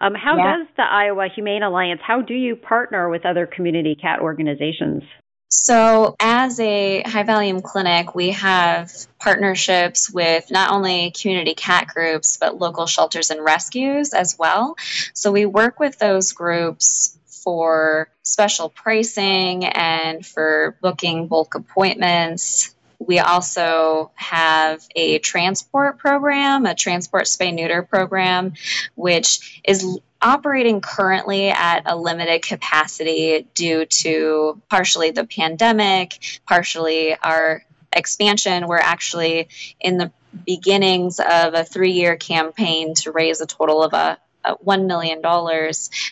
Um, 0.00 0.14
how 0.14 0.36
yeah. 0.36 0.56
does 0.58 0.66
the 0.76 0.82
Iowa 0.82 1.28
Humane 1.32 1.62
Alliance, 1.62 2.00
how 2.04 2.22
do 2.22 2.34
you 2.34 2.56
partner 2.56 3.08
with 3.08 3.24
other 3.24 3.46
community 3.46 3.94
cat 3.94 4.18
organizations? 4.20 5.04
So, 5.48 6.16
as 6.18 6.58
a 6.58 7.02
high 7.02 7.22
volume 7.22 7.62
clinic, 7.62 8.16
we 8.16 8.30
have 8.30 8.92
partnerships 9.20 10.10
with 10.10 10.50
not 10.50 10.72
only 10.72 11.12
community 11.12 11.54
cat 11.54 11.86
groups, 11.86 12.36
but 12.36 12.58
local 12.58 12.86
shelters 12.86 13.30
and 13.30 13.44
rescues 13.44 14.12
as 14.12 14.36
well. 14.36 14.76
So, 15.14 15.30
we 15.30 15.46
work 15.46 15.78
with 15.78 15.98
those 15.98 16.32
groups 16.32 17.16
for 17.26 18.08
special 18.22 18.68
pricing 18.68 19.64
and 19.66 20.26
for 20.26 20.76
booking 20.80 21.28
bulk 21.28 21.54
appointments. 21.54 22.74
We 22.98 23.20
also 23.20 24.10
have 24.16 24.82
a 24.96 25.20
transport 25.20 25.98
program, 25.98 26.66
a 26.66 26.74
transport 26.74 27.24
spay 27.24 27.54
neuter 27.54 27.82
program, 27.82 28.54
which 28.96 29.60
is 29.64 30.00
operating 30.20 30.80
currently 30.80 31.50
at 31.50 31.82
a 31.86 31.96
limited 31.96 32.42
capacity 32.42 33.46
due 33.54 33.86
to 33.86 34.60
partially 34.68 35.10
the 35.10 35.24
pandemic, 35.26 36.40
partially 36.46 37.16
our 37.16 37.64
expansion. 37.92 38.66
We're 38.66 38.78
actually 38.78 39.48
in 39.80 39.98
the 39.98 40.12
beginnings 40.44 41.18
of 41.18 41.54
a 41.54 41.64
three 41.64 41.92
year 41.92 42.16
campaign 42.16 42.94
to 42.94 43.12
raise 43.12 43.40
a 43.40 43.46
total 43.46 43.82
of 43.82 43.92
a 43.92 44.18
$1 44.44 44.86
million 44.86 45.20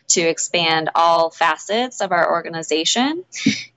to 0.09 0.21
expand 0.21 0.91
all 0.95 1.31
facets 1.31 2.01
of 2.01 2.13
our 2.13 2.31
organization. 2.31 3.25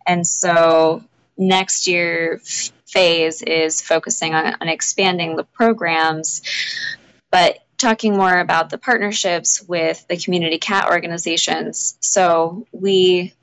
And 0.06 0.26
so 0.26 1.04
next 1.38 1.88
year 1.88 2.42
phase 2.88 3.42
is 3.42 3.82
focusing 3.82 4.34
on, 4.34 4.56
on 4.60 4.68
expanding 4.68 5.36
the 5.36 5.44
programs, 5.44 6.42
but 7.30 7.60
talking 7.78 8.18
more 8.18 8.40
about 8.40 8.70
the 8.70 8.78
partnerships 8.78 9.62
with 9.62 10.06
the 10.08 10.18
community 10.18 10.58
cat 10.58 10.90
organizations. 10.90 11.98
So 12.02 12.66
we 12.72 13.34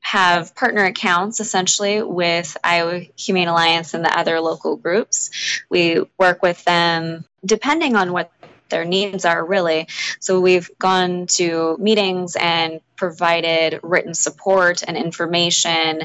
have 0.00 0.54
partner 0.54 0.84
accounts 0.84 1.40
essentially 1.40 2.02
with 2.02 2.56
Iowa 2.62 3.00
Humane 3.16 3.48
Alliance 3.48 3.94
and 3.94 4.04
the 4.04 4.16
other 4.16 4.40
local 4.40 4.76
groups. 4.76 5.30
We 5.70 6.02
work 6.18 6.42
with 6.42 6.62
them 6.64 7.24
depending 7.44 7.96
on 7.96 8.12
what 8.12 8.32
their 8.68 8.84
needs 8.84 9.24
are 9.24 9.44
really. 9.44 9.86
So 10.18 10.40
we've 10.40 10.70
gone 10.78 11.26
to 11.26 11.76
meetings 11.78 12.36
and 12.36 12.80
provided 12.96 13.78
written 13.82 14.14
support 14.14 14.82
and 14.86 14.96
information 14.96 16.02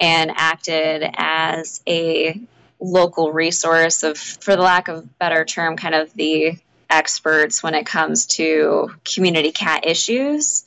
and 0.00 0.30
acted 0.34 1.04
as 1.16 1.82
a 1.86 2.40
local 2.80 3.32
resource 3.32 4.02
of 4.02 4.16
for 4.16 4.56
the 4.56 4.62
lack 4.62 4.88
of 4.88 5.18
better 5.18 5.44
term 5.44 5.76
kind 5.76 5.94
of 5.94 6.12
the 6.14 6.56
experts 6.94 7.62
when 7.62 7.74
it 7.74 7.84
comes 7.84 8.26
to 8.26 8.90
community 9.04 9.52
cat 9.52 9.86
issues. 9.86 10.64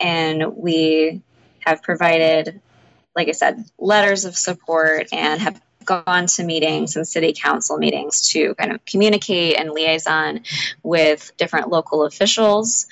And 0.00 0.56
we 0.56 1.22
have 1.60 1.82
provided 1.82 2.60
like 3.16 3.28
i 3.28 3.32
said 3.32 3.64
letters 3.78 4.24
of 4.24 4.36
support 4.36 5.06
and 5.12 5.40
have 5.40 5.60
gone 5.84 6.26
to 6.26 6.42
meetings 6.42 6.96
and 6.96 7.06
city 7.06 7.34
council 7.36 7.76
meetings 7.76 8.30
to 8.30 8.54
kind 8.54 8.72
of 8.72 8.84
communicate 8.86 9.56
and 9.56 9.70
liaison 9.70 10.40
with 10.82 11.32
different 11.36 11.68
local 11.68 12.04
officials 12.04 12.86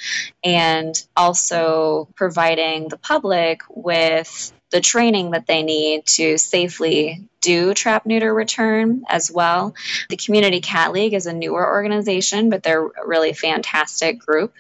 and 0.45 1.07
also 1.17 2.07
providing 2.15 2.89
the 2.89 2.99
public 2.99 3.63
with 3.71 4.53
the 4.73 4.81
training 4.81 5.31
that 5.31 5.47
they 5.47 5.63
need 5.63 6.07
to 6.07 6.39
safely 6.39 7.29
do 7.41 7.75
trap 7.75 8.07
neuter 8.07 8.33
return 8.33 9.03
as 9.09 9.31
well. 9.31 9.75
The 10.09 10.17
Community 10.17 10.61
Cat 10.61 10.93
League 10.93 11.13
is 11.13 11.27
a 11.27 11.33
newer 11.33 11.67
organization, 11.67 12.51
but 12.51 12.63
they're 12.63 12.87
a 12.87 13.07
really 13.07 13.33
fantastic 13.33 14.21
group. 14.21 14.55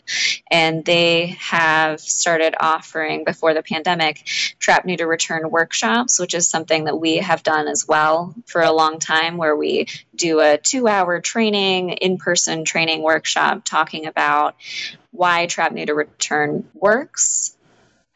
And 0.51 0.85
they 0.85 1.38
have 1.38 2.01
started 2.01 2.55
offering, 2.61 3.25
before 3.25 3.55
the 3.55 3.62
pandemic, 3.62 4.25
trap 4.59 4.85
neuter 4.85 5.07
return 5.07 5.51
workshops, 5.51 6.18
which 6.18 6.35
is 6.35 6.48
something 6.48 6.85
that 6.85 6.98
we 6.98 7.16
have 7.16 7.42
done 7.42 7.68
as 7.68 7.87
well 7.88 8.35
for 8.46 8.61
a 8.61 8.72
long 8.72 8.98
time, 8.98 9.37
where 9.37 9.57
we 9.57 9.87
do 10.14 10.40
a 10.40 10.59
two 10.59 10.88
hour 10.88 11.20
training, 11.20 11.90
in 11.90 12.18
person 12.18 12.64
training 12.64 13.03
workshop 13.03 13.64
talking 13.64 14.07
about 14.07 14.57
why 15.12 15.46
trap 15.46 15.72
neuter 15.72 15.94
return 15.94 16.68
works 16.75 17.57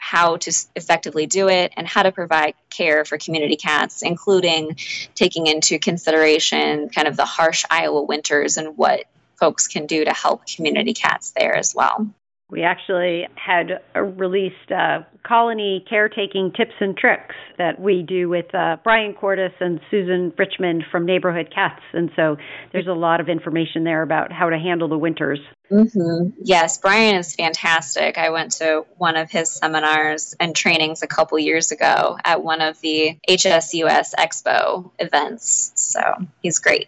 how 0.09 0.37
to 0.37 0.53
effectively 0.77 1.27
do 1.27 1.49
it 1.49 1.73
and 1.77 1.85
how 1.85 2.05
to 2.05 2.12
provide 2.12 2.55
care 2.71 3.05
for 3.05 3.19
community 3.19 3.57
cats, 3.57 4.03
including 4.03 4.77
taking 5.16 5.49
into 5.49 5.81
consideration 5.81 6.88
kind 6.90 7.09
of 7.09 7.16
the 7.16 7.25
harsh 7.25 7.64
Iowa 7.69 8.03
winters 8.03 8.57
and 8.57 8.77
what 8.77 9.07
folks 9.40 9.66
can 9.66 9.87
do 9.87 10.05
to 10.05 10.12
help 10.12 10.47
community 10.47 10.95
cats 10.95 11.33
there 11.37 11.57
as 11.57 11.75
well. 11.75 12.09
We 12.48 12.62
actually 12.62 13.26
had 13.35 13.80
released 13.96 14.70
uh, 14.70 15.00
colony 15.26 15.85
caretaking 15.88 16.52
tips 16.56 16.74
and 16.80 16.96
tricks 16.96 17.35
that 17.59 17.80
we 17.80 18.02
do 18.02 18.28
with 18.28 18.54
uh, 18.54 18.76
Brian 18.85 19.14
Cordes 19.14 19.52
and 19.59 19.80
Susan 19.90 20.32
Richmond 20.38 20.85
from 20.92 21.06
Neighborhood 21.06 21.52
Cats. 21.52 21.82
And 21.92 22.11
so 22.14 22.37
there's 22.72 22.87
a 22.87 22.92
lot 22.92 23.20
of 23.20 23.28
information 23.28 23.82
there 23.82 24.02
about 24.02 24.30
how 24.30 24.48
to 24.50 24.59
handle 24.59 24.87
the 24.87 24.96
winters. 24.96 25.40
Mm-hmm. 25.72 26.38
Yes, 26.40 26.78
Brian 26.78 27.16
is 27.16 27.35
fantastic. 27.35 28.16
I 28.16 28.30
went 28.30 28.52
to 28.52 28.87
one 28.96 29.16
of 29.16 29.28
his 29.28 29.50
seminars 29.50 30.37
and 30.38 30.54
trainings 30.54 31.02
a 31.02 31.09
couple 31.09 31.40
years 31.40 31.72
ago 31.72 32.16
at 32.24 32.44
one 32.44 32.61
of 32.61 32.80
the 32.80 33.18
HSUS 33.28 34.14
Expo 34.16 34.92
events. 35.00 35.72
So 35.74 36.00
he's 36.42 36.61
great. 36.61 36.87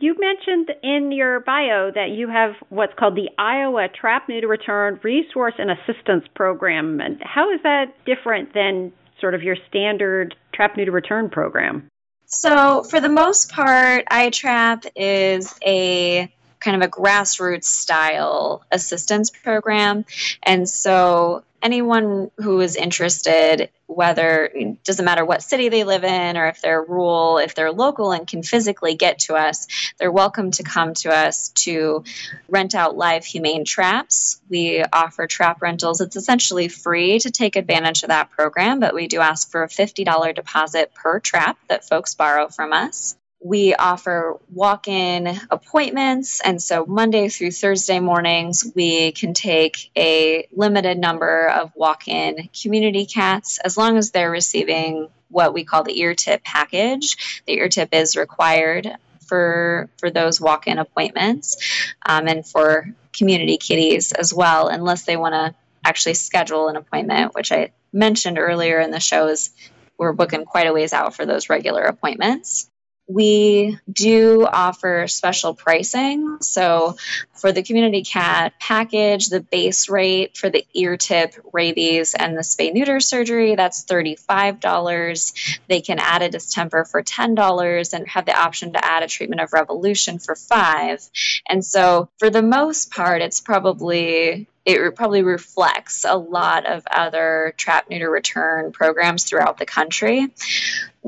You 0.00 0.14
mentioned 0.18 0.70
in 0.82 1.10
your 1.10 1.40
bio 1.40 1.90
that 1.92 2.10
you 2.10 2.28
have 2.28 2.52
what's 2.68 2.92
called 2.98 3.16
the 3.16 3.30
Iowa 3.36 3.88
Trap 3.88 4.28
Neuter 4.28 4.46
Return 4.46 5.00
Resource 5.02 5.54
and 5.58 5.70
Assistance 5.70 6.24
Program. 6.34 7.00
And 7.00 7.20
how 7.22 7.52
is 7.52 7.60
that 7.64 7.86
different 8.04 8.54
than 8.54 8.92
sort 9.20 9.34
of 9.34 9.42
your 9.42 9.56
standard 9.68 10.36
trap 10.54 10.76
neuter 10.76 10.92
return 10.92 11.28
program? 11.28 11.88
So, 12.26 12.84
for 12.84 13.00
the 13.00 13.08
most 13.08 13.50
part, 13.50 14.04
iTrap 14.06 14.86
is 14.94 15.58
a 15.64 16.32
kind 16.60 16.82
of 16.82 16.86
a 16.86 16.90
grassroots 16.90 17.64
style 17.64 18.64
assistance 18.70 19.30
program. 19.30 20.04
And 20.42 20.68
so 20.68 21.44
anyone 21.62 22.30
who 22.36 22.60
is 22.60 22.76
interested, 22.76 23.70
whether 23.88 24.44
it 24.44 24.84
doesn't 24.84 25.06
matter 25.06 25.24
what 25.24 25.42
city 25.42 25.70
they 25.70 25.82
live 25.82 26.04
in 26.04 26.36
or 26.36 26.46
if 26.46 26.60
they're 26.60 26.82
rural, 26.82 27.38
if 27.38 27.54
they're 27.54 27.72
local 27.72 28.12
and 28.12 28.26
can 28.26 28.42
physically 28.42 28.94
get 28.94 29.18
to 29.20 29.34
us, 29.34 29.66
they're 29.98 30.12
welcome 30.12 30.50
to 30.52 30.62
come 30.62 30.92
to 30.92 31.10
us 31.10 31.48
to 31.48 32.04
rent 32.48 32.74
out 32.74 32.96
live 32.96 33.24
humane 33.24 33.64
traps. 33.64 34.40
We 34.50 34.84
offer 34.92 35.26
trap 35.26 35.62
rentals. 35.62 36.02
It's 36.02 36.16
essentially 36.16 36.68
free 36.68 37.18
to 37.20 37.30
take 37.30 37.56
advantage 37.56 38.02
of 38.02 38.10
that 38.10 38.30
program, 38.30 38.78
but 38.78 38.94
we 38.94 39.08
do 39.08 39.20
ask 39.20 39.50
for 39.50 39.62
a 39.62 39.68
$50 39.68 40.34
deposit 40.34 40.92
per 40.94 41.18
trap 41.18 41.58
that 41.68 41.88
folks 41.88 42.14
borrow 42.14 42.48
from 42.48 42.74
us 42.74 43.16
we 43.40 43.74
offer 43.74 44.36
walk 44.52 44.88
in 44.88 45.38
appointments. 45.50 46.40
And 46.40 46.60
so 46.60 46.84
Monday 46.86 47.28
through 47.28 47.52
Thursday 47.52 48.00
mornings, 48.00 48.64
we 48.74 49.12
can 49.12 49.32
take 49.32 49.90
a 49.96 50.48
limited 50.52 50.98
number 50.98 51.48
of 51.48 51.72
walk 51.76 52.08
in 52.08 52.48
community 52.60 53.06
cats 53.06 53.58
as 53.58 53.76
long 53.76 53.96
as 53.96 54.10
they're 54.10 54.30
receiving 54.30 55.08
what 55.28 55.54
we 55.54 55.64
call 55.64 55.84
the 55.84 56.00
ear 56.00 56.14
tip 56.14 56.42
package. 56.42 57.42
The 57.46 57.54
ear 57.54 57.68
tip 57.68 57.90
is 57.92 58.16
required 58.16 58.90
for, 59.26 59.88
for 59.98 60.10
those 60.10 60.40
walk 60.40 60.66
in 60.66 60.78
appointments 60.78 61.58
um, 62.04 62.26
and 62.26 62.46
for 62.46 62.92
community 63.12 63.56
kitties 63.56 64.12
as 64.12 64.34
well, 64.34 64.68
unless 64.68 65.04
they 65.04 65.16
want 65.16 65.34
to 65.34 65.54
actually 65.84 66.14
schedule 66.14 66.68
an 66.68 66.76
appointment, 66.76 67.34
which 67.34 67.52
I 67.52 67.70
mentioned 67.92 68.38
earlier 68.38 68.80
in 68.80 68.90
the 68.90 69.00
show 69.00 69.28
is 69.28 69.50
we're 69.96 70.12
booking 70.12 70.44
quite 70.44 70.66
a 70.66 70.72
ways 70.72 70.92
out 70.92 71.14
for 71.14 71.24
those 71.24 71.48
regular 71.48 71.82
appointments 71.82 72.70
we 73.08 73.78
do 73.90 74.46
offer 74.46 75.08
special 75.08 75.54
pricing. 75.54 76.38
So, 76.42 76.96
for 77.32 77.52
the 77.52 77.62
community 77.62 78.02
cat 78.02 78.52
package, 78.60 79.28
the 79.28 79.40
base 79.40 79.88
rate 79.88 80.36
for 80.36 80.50
the 80.50 80.66
ear 80.74 80.96
tip, 80.96 81.34
rabies, 81.52 82.14
and 82.14 82.36
the 82.36 82.42
spay 82.42 82.72
neuter 82.72 83.00
surgery, 83.00 83.54
that's 83.54 83.84
$35. 83.84 85.58
They 85.68 85.80
can 85.80 85.98
add 85.98 86.22
a 86.22 86.28
distemper 86.28 86.84
for 86.84 87.02
$10 87.02 87.92
and 87.94 88.08
have 88.08 88.26
the 88.26 88.38
option 88.38 88.74
to 88.74 88.84
add 88.84 89.02
a 89.02 89.08
treatment 89.08 89.40
of 89.40 89.52
revolution 89.52 90.18
for 90.18 90.34
5 90.34 91.08
And 91.48 91.64
so, 91.64 92.10
for 92.18 92.28
the 92.28 92.42
most 92.42 92.90
part, 92.90 93.22
it's 93.22 93.40
probably 93.40 94.46
it 94.66 94.96
probably 94.96 95.22
reflects 95.22 96.04
a 96.04 96.14
lot 96.14 96.66
of 96.66 96.86
other 96.90 97.54
trap 97.56 97.88
neuter 97.88 98.10
return 98.10 98.70
programs 98.70 99.24
throughout 99.24 99.56
the 99.56 99.64
country 99.64 100.28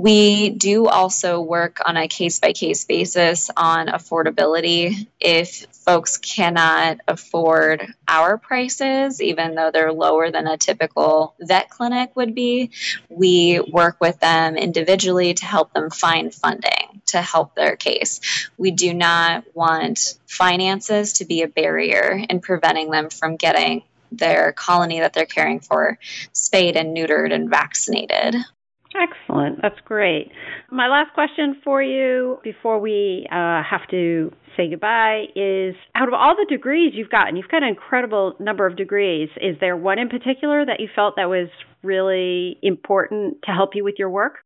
We 0.01 0.49
do 0.49 0.87
also 0.87 1.43
work 1.43 1.83
on 1.85 1.99
a 1.99 2.09
case 2.09 2.39
by 2.41 2.55
case 2.55 2.87
basis 2.87 3.51
on 3.55 3.89
affordability. 3.89 5.07
If 5.21 5.67
folks 5.73 6.17
cannot 6.17 7.01
afford 7.07 7.87
our 8.09 8.39
prices, 8.39 9.21
even 9.21 9.55
though 9.55 9.71
they're 9.71 9.93
lower 9.93 10.31
than 10.31 10.47
a 10.47 10.57
typical 10.57 11.35
vet 11.39 11.69
clinic 11.69 12.17
would 12.17 12.35
be, 12.35 12.71
we 13.11 13.61
work 13.61 13.99
with 14.01 14.19
them 14.21 14.57
individually 14.57 15.35
to 15.35 15.45
help 15.45 15.75
them 15.75 15.91
find 15.91 16.33
funding 16.35 17.03
to 17.09 17.21
help 17.21 17.55
their 17.55 17.77
case. 17.77 18.49
We 18.57 18.71
do 18.71 18.95
not 18.95 19.45
want 19.55 20.15
finances 20.27 21.13
to 21.15 21.27
be 21.27 21.43
a 21.43 21.49
barrier 21.49 22.25
in 22.31 22.41
preventing 22.41 22.91
them 22.91 23.11
from 23.11 23.37
getting 23.37 23.83
their 24.11 24.53
colony 24.53 25.01
that 25.01 25.13
they're 25.13 25.27
caring 25.27 25.61
for 25.61 25.99
spayed 26.33 26.77
and 26.77 26.97
neutered 26.97 27.35
and 27.35 27.51
vaccinated. 27.51 28.37
Excellent. 28.95 29.63
That's 29.63 29.79
great. 29.85 30.33
My 30.71 30.89
last 30.89 31.15
question 31.15 31.61
for 31.63 31.83
you 31.83 32.39
before 32.43 32.81
we 32.81 33.27
uh, 33.31 33.63
have 33.63 33.87
to 33.91 34.33
say 34.57 34.69
goodbye 34.69 35.27
is 35.37 35.77
out 35.95 36.09
of 36.09 36.15
all 36.15 36.35
the 36.35 36.47
degrees 36.49 36.93
you've 36.95 37.11
gotten, 37.11 37.37
you've 37.37 37.49
got 37.49 37.63
an 37.63 37.69
incredible 37.69 38.35
number 38.41 38.67
of 38.67 38.77
degrees. 38.77 39.29
Is 39.41 39.57
there 39.61 39.77
one 39.77 39.99
in 40.01 40.09
particular 40.09 40.67
that 40.67 40.81
you 40.81 40.89
felt 40.95 41.15
that 41.17 41.29
was 41.29 41.49
really 41.83 42.59
important 42.63 43.43
to 43.45 43.53
help 43.53 43.71
you 43.75 43.85
with 43.85 43.95
your 43.97 44.11
work? 44.11 44.39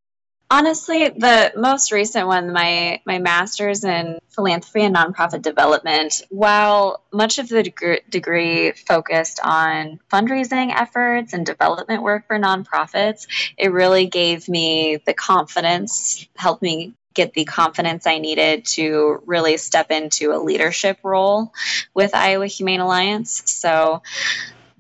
Honestly, 0.55 1.09
the 1.09 1.53
most 1.57 1.91
recent 1.91 2.29
one, 2.29 2.53
my 2.53 3.01
my 3.05 3.19
master's 3.19 3.83
in 3.83 4.21
philanthropy 4.29 4.85
and 4.85 4.95
nonprofit 4.95 5.43
development, 5.43 6.23
while 6.31 7.03
much 7.13 7.41
of 7.41 7.49
the 7.49 7.65
degree, 7.65 7.99
degree 8.09 8.71
focused 8.71 9.41
on 9.43 9.99
fundraising 10.13 10.73
efforts 10.73 11.33
and 11.33 11.45
development 11.45 12.05
work 12.05 12.29
for 12.29 12.39
nonprofits, 12.39 13.27
it 13.59 13.73
really 13.73 14.07
gave 14.07 14.49
me 14.49 15.01
the 15.05 15.13
confidence, 15.13 16.25
helped 16.37 16.63
me 16.63 16.95
get 17.15 17.33
the 17.33 17.45
confidence 17.45 18.07
I 18.07 18.19
needed 18.19 18.65
to 18.77 19.23
really 19.27 19.57
step 19.57 19.91
into 19.91 20.33
a 20.33 20.39
leadership 20.39 20.99
role 21.03 21.53
with 21.95 22.15
Iowa 22.15 22.47
Humane 22.47 22.79
Alliance. 22.79 23.43
So 23.47 24.03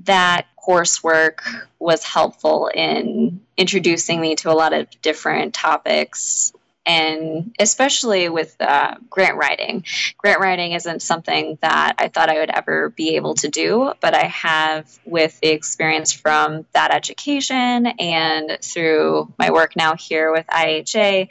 that 0.04 0.46
coursework 0.66 1.40
was 1.78 2.02
helpful 2.04 2.70
in 2.74 3.40
introducing 3.56 4.20
me 4.20 4.34
to 4.36 4.50
a 4.50 4.54
lot 4.54 4.72
of 4.72 4.88
different 5.02 5.54
topics 5.54 6.52
and 6.86 7.54
especially 7.58 8.28
with 8.28 8.54
uh, 8.60 8.96
grant 9.08 9.38
writing. 9.38 9.84
Grant 10.18 10.40
writing 10.40 10.72
isn't 10.72 11.00
something 11.00 11.58
that 11.62 11.94
I 11.98 12.08
thought 12.08 12.28
I 12.28 12.40
would 12.40 12.50
ever 12.50 12.90
be 12.90 13.16
able 13.16 13.34
to 13.36 13.48
do, 13.48 13.92
but 14.00 14.14
I 14.14 14.24
have 14.24 14.86
with 15.04 15.38
the 15.40 15.48
experience 15.48 16.12
from 16.12 16.66
that 16.72 16.92
education 16.92 17.86
and 17.86 18.58
through 18.60 19.32
my 19.38 19.50
work 19.50 19.76
now 19.76 19.96
here 19.96 20.30
with 20.30 20.46
IHA. 20.46 21.28